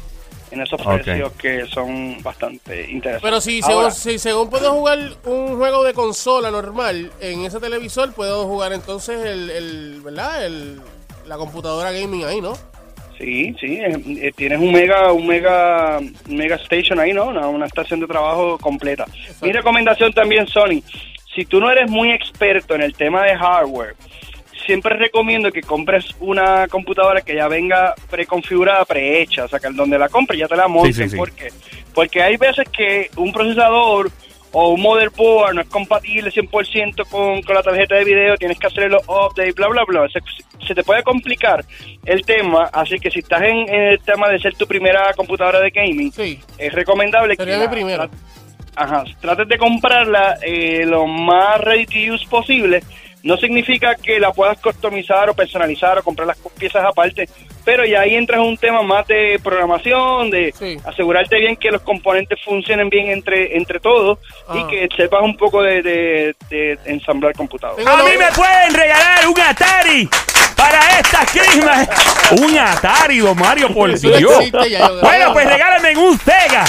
en 0.51 0.61
esos 0.61 0.81
precios 0.81 1.31
que 1.33 1.65
son 1.65 2.21
bastante 2.21 2.89
interesantes. 2.89 3.21
Pero 3.21 3.41
si 3.41 3.61
Ahora, 3.63 3.91
según, 3.91 4.13
si 4.13 4.19
según 4.19 4.49
puedo 4.49 4.71
jugar 4.71 4.99
un 5.25 5.57
juego 5.57 5.83
de 5.83 5.93
consola 5.93 6.51
normal 6.51 7.11
en 7.19 7.45
ese 7.45 7.59
televisor, 7.59 8.13
puedo 8.13 8.45
jugar 8.45 8.73
entonces 8.73 9.25
el, 9.25 9.49
el 9.49 10.01
¿verdad? 10.01 10.45
El, 10.45 10.79
la 11.25 11.37
computadora 11.37 11.91
gaming 11.91 12.23
ahí, 12.25 12.41
¿no? 12.41 12.53
Sí, 13.17 13.55
sí, 13.59 13.79
eh, 13.79 14.31
tienes 14.35 14.59
un 14.59 14.73
mega, 14.73 15.11
un 15.13 15.25
mega, 15.25 15.99
mega 16.27 16.55
station 16.57 16.99
ahí, 16.99 17.13
¿no? 17.13 17.25
Una, 17.25 17.47
una 17.47 17.65
estación 17.65 18.01
de 18.01 18.07
trabajo 18.07 18.57
completa. 18.57 19.05
Mi 19.41 19.51
recomendación 19.51 20.11
también, 20.11 20.47
Sony, 20.47 20.81
si 21.33 21.45
tú 21.45 21.59
no 21.59 21.71
eres 21.71 21.89
muy 21.89 22.11
experto 22.11 22.75
en 22.75 22.81
el 22.81 22.93
tema 22.93 23.23
de 23.23 23.35
hardware, 23.37 23.95
siempre 24.65 24.95
recomiendo 24.95 25.51
que 25.51 25.61
compres 25.61 26.05
una 26.19 26.67
computadora 26.67 27.21
que 27.21 27.35
ya 27.35 27.47
venga 27.47 27.93
preconfigurada, 28.09 28.83
prehecha, 28.85 29.45
o 29.45 29.47
sea, 29.47 29.59
que 29.59 29.69
donde 29.69 29.97
la 29.97 30.09
compres 30.09 30.39
ya 30.39 30.47
te 30.47 30.55
la 30.55 30.67
monten. 30.67 30.93
Sí, 30.93 31.03
sí, 31.03 31.09
sí. 31.09 31.17
¿Por 31.17 31.31
qué? 31.31 31.49
Porque 31.93 32.21
hay 32.21 32.37
veces 32.37 32.67
que 32.69 33.09
un 33.15 33.31
procesador 33.31 34.11
o 34.57 34.69
un 34.69 34.81
motherboard 34.81 35.53
no 35.53 35.61
es 35.61 35.67
compatible 35.67 36.31
100% 36.31 37.05
con, 37.09 37.41
con 37.41 37.55
la 37.55 37.61
tarjeta 37.61 37.95
de 37.95 38.05
video, 38.05 38.37
tienes 38.37 38.57
que 38.57 38.67
hacer 38.67 38.89
los 38.89 39.03
updates, 39.03 39.53
bla, 39.53 39.67
bla, 39.67 39.83
bla. 39.85 40.07
Se, 40.07 40.19
se 40.65 40.73
te 40.73 40.81
puede 40.81 41.03
complicar 41.03 41.65
el 42.05 42.21
tema, 42.25 42.69
así 42.71 42.97
que 42.97 43.11
si 43.11 43.19
estás 43.19 43.41
en, 43.41 43.67
en 43.67 43.81
el 43.91 43.99
tema 43.99 44.29
de 44.29 44.39
ser 44.39 44.55
tu 44.55 44.65
primera 44.65 45.13
computadora 45.13 45.59
de 45.59 45.71
gaming, 45.71 46.09
Sí. 46.13 46.39
es 46.57 46.71
recomendable 46.71 47.35
Sería 47.35 47.55
que 47.55 47.59
la- 47.59 48.09
Ajá, 48.77 49.03
trates 49.21 49.47
de 49.49 49.57
comprarla 49.57 50.37
eh, 50.41 50.85
lo 50.85 51.05
más 51.05 51.59
ready 51.61 51.85
to 51.85 52.13
use 52.13 52.25
posible. 52.27 52.81
No 53.25 53.37
significa 53.37 53.95
que 53.95 54.19
la 54.19 54.31
puedas 54.31 54.57
customizar 54.59 55.27
o 55.29 55.33
personalizar 55.33 55.97
o 55.97 56.03
comprar 56.03 56.27
las 56.27 56.37
piezas 56.59 56.85
aparte, 56.85 57.27
pero 57.65 57.83
ya 57.83 58.01
ahí 58.01 58.13
entras 58.13 58.39
en 58.39 58.45
un 58.45 58.55
tema 58.57 58.83
más 58.83 59.07
de 59.07 59.39
programación, 59.43 60.29
de 60.29 60.53
Sí. 60.57 60.77
asegurarte 60.85 61.39
bien 61.39 61.55
que 61.57 61.71
los 61.71 61.81
componentes 61.81 62.39
funcionen 62.45 62.87
bien 62.87 63.09
entre 63.09 63.57
entre 63.57 63.79
todos 63.79 64.19
y 64.53 64.63
que 64.67 64.87
sepas 64.95 65.23
un 65.23 65.35
poco 65.35 65.63
de, 65.63 65.81
de, 65.81 66.35
de 66.51 66.79
ensamblar 66.85 67.33
computadoras. 67.33 67.83
Tengo 67.83 67.97
A 67.97 68.03
mí 68.03 68.15
me 68.17 68.31
pueden 68.31 68.73
regalar 68.75 69.27
un 69.27 69.39
Atari 69.41 70.07
para 70.55 70.99
esta 70.99 71.25
Christmas. 71.25 71.89
Un 72.39 72.57
Atari, 72.59 73.17
don 73.17 73.37
Mario, 73.37 73.73
por 73.73 73.91
Dios. 73.99 74.51
Bueno, 75.01 75.33
pues 75.33 75.47
regálenme 75.49 75.97
un 75.97 76.17
Sega. 76.19 76.63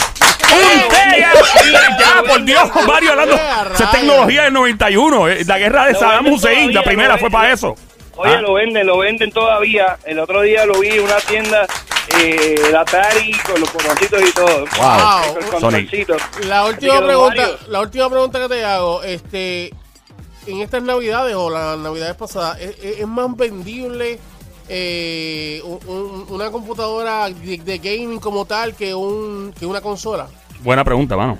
Un. 0.53 0.97
Ya, 1.99 2.23
por 2.27 2.45
Dios, 2.45 2.71
Mario 2.87 3.11
hablando. 3.13 3.35
Esa 3.35 3.85
es 3.85 3.91
tecnología 3.91 4.43
del 4.45 4.53
91. 4.53 5.29
eh, 5.29 5.45
La 5.47 5.59
guerra 5.59 5.87
de 5.87 5.93
Lo 5.93 5.99
Saddam 5.99 6.25
venden 6.25 6.33
Hussein, 6.35 6.57
la 6.59 6.65
todavía, 6.67 6.83
primera 6.83 7.13
lo 7.15 7.19
fue 7.19 7.31
para 7.31 7.53
eso. 7.53 7.75
Oye, 8.17 8.35
Ah. 8.35 8.41
lo 8.41 8.55
venden, 8.55 8.87
lo 8.87 8.99
venden 8.99 9.31
todavía. 9.31 9.99
El 10.05 10.19
otro 10.19 10.41
día 10.43 10.65
lo 10.67 10.79
vi 10.81 10.89
en 10.91 11.01
una 11.05 11.17
tienda, 11.17 11.67
eh, 12.19 12.55
el 12.69 12.77
Atari 12.77 13.33
con 13.33 13.61
los 13.61 13.73
botoncitos 13.73 14.23
y 14.23 14.33
todo. 14.33 14.59
Wow. 14.77 15.35
Con 15.35 15.43
el 15.43 15.49
Sonic. 15.61 15.91
controlcito. 15.91 16.17
La 16.47 16.61
Así 16.63 16.71
última 16.71 16.93
que, 16.95 16.99
don 17.01 17.07
pregunta, 17.07 17.43
Mario, 17.43 17.59
la 17.69 17.81
última 17.81 18.11
pregunta 18.11 18.41
que 18.41 18.49
te 18.49 18.65
hago, 18.65 19.03
este, 19.03 19.67
en 20.47 20.61
estas 20.61 20.83
navidades 20.83 21.35
o 21.35 21.51
las 21.51 21.79
navidades 21.79 22.15
pasadas, 22.17 22.59
¿es, 22.61 22.71
es- 22.83 23.01
es 23.01 23.07
más 23.07 23.35
vendible 23.37 24.19
eh, 24.69 25.61
un- 25.65 25.79
un- 25.89 26.27
una 26.31 26.51
computadora 26.51 27.29
de, 27.31 27.59
de 27.59 27.79
gaming 27.79 28.19
como 28.19 28.45
tal 28.45 28.75
que 28.75 28.95
un 28.95 29.53
que 29.59 29.67
una 29.67 29.81
consola? 29.81 30.27
Buena 30.63 30.85
pregunta, 30.85 31.17
mano. 31.17 31.39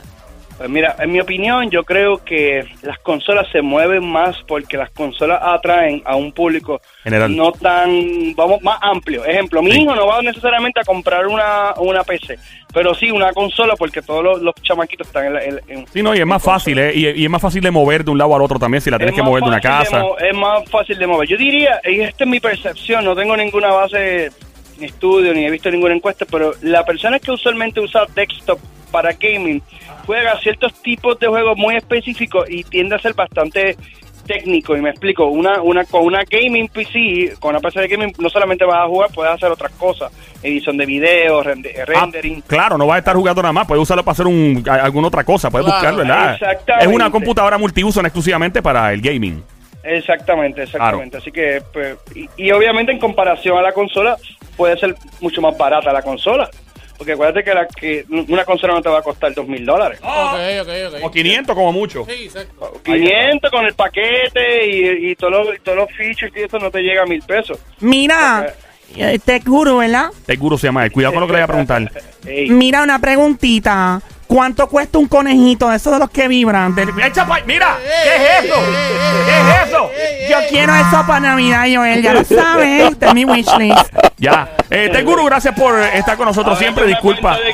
Pues 0.59 0.71
mira, 0.71 0.97
en 0.99 1.13
mi 1.13 1.21
opinión, 1.21 1.71
yo 1.71 1.85
creo 1.85 2.25
que 2.25 2.65
las 2.83 2.99
consolas 3.01 3.47
se 3.53 3.61
mueven 3.61 4.03
más 4.07 4.43
porque 4.49 4.79
las 4.79 4.89
consolas 4.91 5.39
atraen 5.43 6.01
a 6.07 6.17
un 6.17 6.33
público 6.33 6.81
General. 7.05 7.37
no 7.37 7.53
tan, 7.53 8.35
vamos, 8.35 8.63
más 8.63 8.79
amplio. 8.81 9.23
Ejemplo, 9.27 9.61
mi 9.63 9.71
Sí. 9.73 9.83
hijo 9.83 9.95
no 9.95 10.07
va 10.07 10.23
necesariamente 10.23 10.81
a 10.81 10.85
comprar 10.85 11.27
una, 11.27 11.75
una 11.77 12.03
PC, 12.05 12.39
pero 12.73 12.95
sí 12.95 13.11
una 13.11 13.33
consola 13.35 13.77
porque 13.77 14.01
todos 14.01 14.25
los, 14.25 14.41
los 14.41 14.55
chamaquitos 14.63 15.07
están 15.09 15.27
en, 15.27 15.35
la, 15.35 15.45
en- 15.45 15.61
en- 15.69 15.87
Sí, 15.89 16.03
no, 16.03 16.15
y 16.15 16.21
es 16.21 16.27
más 16.27 16.43
fácil, 16.43 16.79
¿eh? 16.79 16.93
Y, 16.95 17.07
y 17.07 17.25
es 17.25 17.31
más 17.31 17.43
fácil 17.43 17.61
de 17.63 17.71
mover 17.71 18.03
de 18.03 18.11
un 18.13 18.17
lado 18.19 18.35
al 18.35 18.41
otro 18.41 18.59
también 18.59 18.81
si 18.81 18.91
la 18.91 18.97
tienes 18.97 19.13
Es 19.13 19.17
que 19.21 19.23
mover 19.23 19.43
de 19.43 19.49
una 19.51 19.61
casa. 19.61 20.03
es 20.27 20.35
más 20.35 20.67
fácil 20.71 20.99
de 20.99 21.07
mover. 21.07 21.29
Yo 21.29 21.37
diría, 21.37 21.83
y 21.85 22.01
esta 22.01 22.25
es 22.25 22.31
mi 22.31 22.41
percepción, 22.41 23.05
no 23.05 23.15
tengo 23.15 23.37
ninguna 23.37 23.69
base 23.73 24.31
ni 24.79 24.87
estudio 24.87 25.35
ni 25.35 25.45
he 25.45 25.51
visto 25.51 25.71
ninguna 25.71 25.95
encuesta, 25.95 26.25
pero 26.31 26.53
la 26.63 26.83
persona 26.85 27.19
que 27.19 27.31
usualmente 27.31 27.79
usa 27.81 28.05
desktop 28.15 28.59
para 28.91 29.13
gaming 29.13 29.61
juega 30.07 30.39
ciertos 30.41 30.73
tipos 30.83 31.19
de 31.19 31.27
juegos 31.27 31.57
muy 31.59 31.77
específicos 31.77 32.49
y 32.49 32.65
tiende 32.65 32.95
a 32.97 32.99
ser 32.99 33.15
bastante 33.15 33.77
técnico 34.27 34.77
y 34.77 34.81
me 34.81 34.91
explico, 34.91 35.27
una 35.27 35.63
una 35.63 35.85
con 35.85 36.03
una 36.05 36.25
gaming 36.29 36.67
PC, 36.69 37.35
con 37.39 37.51
una 37.51 37.61
PC 37.61 37.81
de 37.81 37.87
gaming 37.89 38.13
no 38.19 38.29
solamente 38.29 38.65
vas 38.65 38.85
a 38.85 38.89
jugar, 38.89 39.09
puedes 39.15 39.33
hacer 39.33 39.51
otras 39.53 39.71
cosas, 39.73 40.11
edición 40.43 40.77
de 40.77 40.85
video, 40.85 41.45
rende- 41.45 41.73
Ah, 41.79 41.85
rendering. 41.87 42.41
claro, 42.41 42.77
no 42.77 42.89
vas 42.89 42.97
a 42.97 42.99
estar 42.99 43.15
jugando 43.15 43.41
nada 43.43 43.53
más, 43.53 43.69
puedes 43.69 43.83
usarlo 43.83 44.03
para 44.03 44.15
hacer 44.15 44.27
un, 44.27 44.65
alguna 44.69 45.07
otra 45.09 45.23
cosa, 45.23 45.49
puedes 45.49 45.65
Claro, 45.67 45.79
buscarlo, 45.79 45.99
¿verdad? 45.99 46.35
exactamente. 46.35 46.89
Es 46.89 46.93
una 46.93 47.09
computadora 47.11 47.57
multiuso 47.57 48.03
no 48.03 48.09
exclusivamente 48.09 48.61
para 48.63 48.93
el 48.93 49.01
gaming. 49.01 49.45
Exactamente, 49.85 50.65
exactamente. 50.65 51.19
Así 51.19 51.31
que, 51.31 51.63
pues, 51.73 51.97
y, 52.13 52.29
y 52.37 52.51
obviamente 52.51 52.91
en 52.91 52.99
comparación 52.99 53.57
a 53.57 53.63
la 53.63 53.73
consola, 53.73 54.17
puede 54.57 54.77
ser 54.79 54.97
mucho 55.21 55.41
más 55.41 55.57
barata 55.57 55.93
la 55.93 56.03
consola. 56.03 56.51
Porque 56.99 57.13
acuérdate 57.13 57.45
que, 57.45 57.55
la, 57.55 57.67
que 57.67 58.05
una 58.29 58.45
consola 58.45 58.75
no 58.75 58.83
te 58.83 58.89
va 58.89 58.99
a 59.01 59.03
costar 59.03 59.33
dos 59.35 59.47
mil 59.47 59.65
dólares. 59.67 59.99
Ok, 60.03 60.39
ok, 60.63 60.69
ok. 60.95 61.05
O 61.05 61.11
500 61.11 61.55
como 61.55 61.73
mucho. 61.73 62.05
Sí, 62.09 62.25
exacto. 62.25 62.81
500 62.85 63.51
con 63.51 63.67
el 63.67 63.75
paquete 63.75 64.67
y, 64.67 65.11
y, 65.11 65.15
todos 65.17 65.33
los, 65.47 65.57
y 65.57 65.61
todos 65.61 65.77
los 65.79 65.91
features 65.93 66.33
y 66.37 66.41
eso 66.43 66.59
no 66.59 66.71
te 66.71 66.81
llega 66.81 67.03
a 67.03 67.07
mil 67.07 67.23
pesos. 67.23 67.59
Mira, 67.81 68.55
eh, 68.97 69.19
te 69.25 69.41
juro, 69.43 69.79
¿verdad? 69.79 70.11
Seguro 70.25 70.57
se 70.57 70.69
llama 70.69 70.85
él. 70.85 70.93
Cuidado 70.93 71.13
con 71.15 71.21
lo 71.23 71.27
que 71.27 71.33
le 71.35 71.39
voy 71.41 71.45
a 71.45 71.47
preguntar. 71.47 71.93
Mira, 72.49 72.83
una 72.83 72.99
preguntita. 72.99 74.01
¿Cuánto 74.27 74.69
cuesta 74.69 74.99
un 74.99 75.07
conejito 75.07 75.69
de 75.69 75.77
esos 75.77 75.93
de 75.93 76.01
los 76.01 76.11
que 76.11 76.27
vibran? 76.27 76.75
Del- 76.75 76.89
Echa 77.01 77.25
pa- 77.25 77.43
Mira, 77.47 77.77
¿qué 77.81 78.17
es 78.17 78.45
eso? 78.45 78.57
¿Qué 79.25 79.33
es 79.63 79.69
eso? 79.69 79.91
Yo 80.29 80.39
quiero 80.49 80.75
eso 80.75 81.05
para 81.07 81.21
Navidad, 81.21 81.65
Joel. 81.73 82.03
Ya 82.03 82.13
lo 82.13 82.25
sabes. 82.25 82.91
Este 82.91 83.07
es 83.07 83.15
mi 83.15 83.25
wishlist. 83.25 83.95
Ya. 84.19 84.49
Eh, 84.71 84.89
Teguru, 84.91 85.27
gracias 85.27 85.55
por 85.55 85.79
estar 85.79 86.17
con 86.17 86.25
nosotros 86.27 86.59
siempre. 86.59 86.87
Disculpa. 86.87 87.39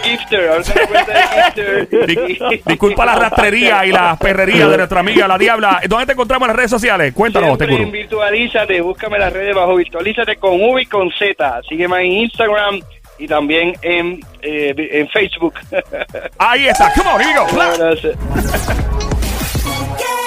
disculpa 2.67 3.05
la 3.05 3.17
rastrería 3.17 3.85
y 3.85 3.91
la 3.91 4.17
perrería 4.17 4.69
de 4.69 4.77
nuestra 4.77 5.01
amiga 5.01 5.27
la 5.27 5.39
Diabla. 5.39 5.81
¿Dónde 5.89 6.07
te 6.07 6.13
encontramos 6.13 6.47
en 6.47 6.49
las 6.49 6.57
redes 6.57 6.71
sociales? 6.71 7.13
Cuéntanos, 7.15 7.61
en 7.61 7.91
Virtualízate, 7.91 8.81
búscame 8.81 9.19
las 9.19 9.33
redes 9.33 9.53
bajo 9.55 9.75
Virtualízate 9.75 10.37
con 10.37 10.61
V 10.61 10.83
y 10.83 10.87
con 10.87 11.11
Z. 11.11 11.63
Sígueme 11.69 12.01
en 12.01 12.13
Instagram 12.13 12.81
y 13.19 13.27
también 13.27 13.75
en, 13.83 14.21
eh, 14.41 14.73
en 14.77 15.09
Facebook. 15.09 15.55
Ahí 16.39 16.69
está. 16.69 16.93
Come 16.95 17.11
on, 17.11 17.21
here 17.21 17.31
we 17.31 17.39
go. 17.39 17.47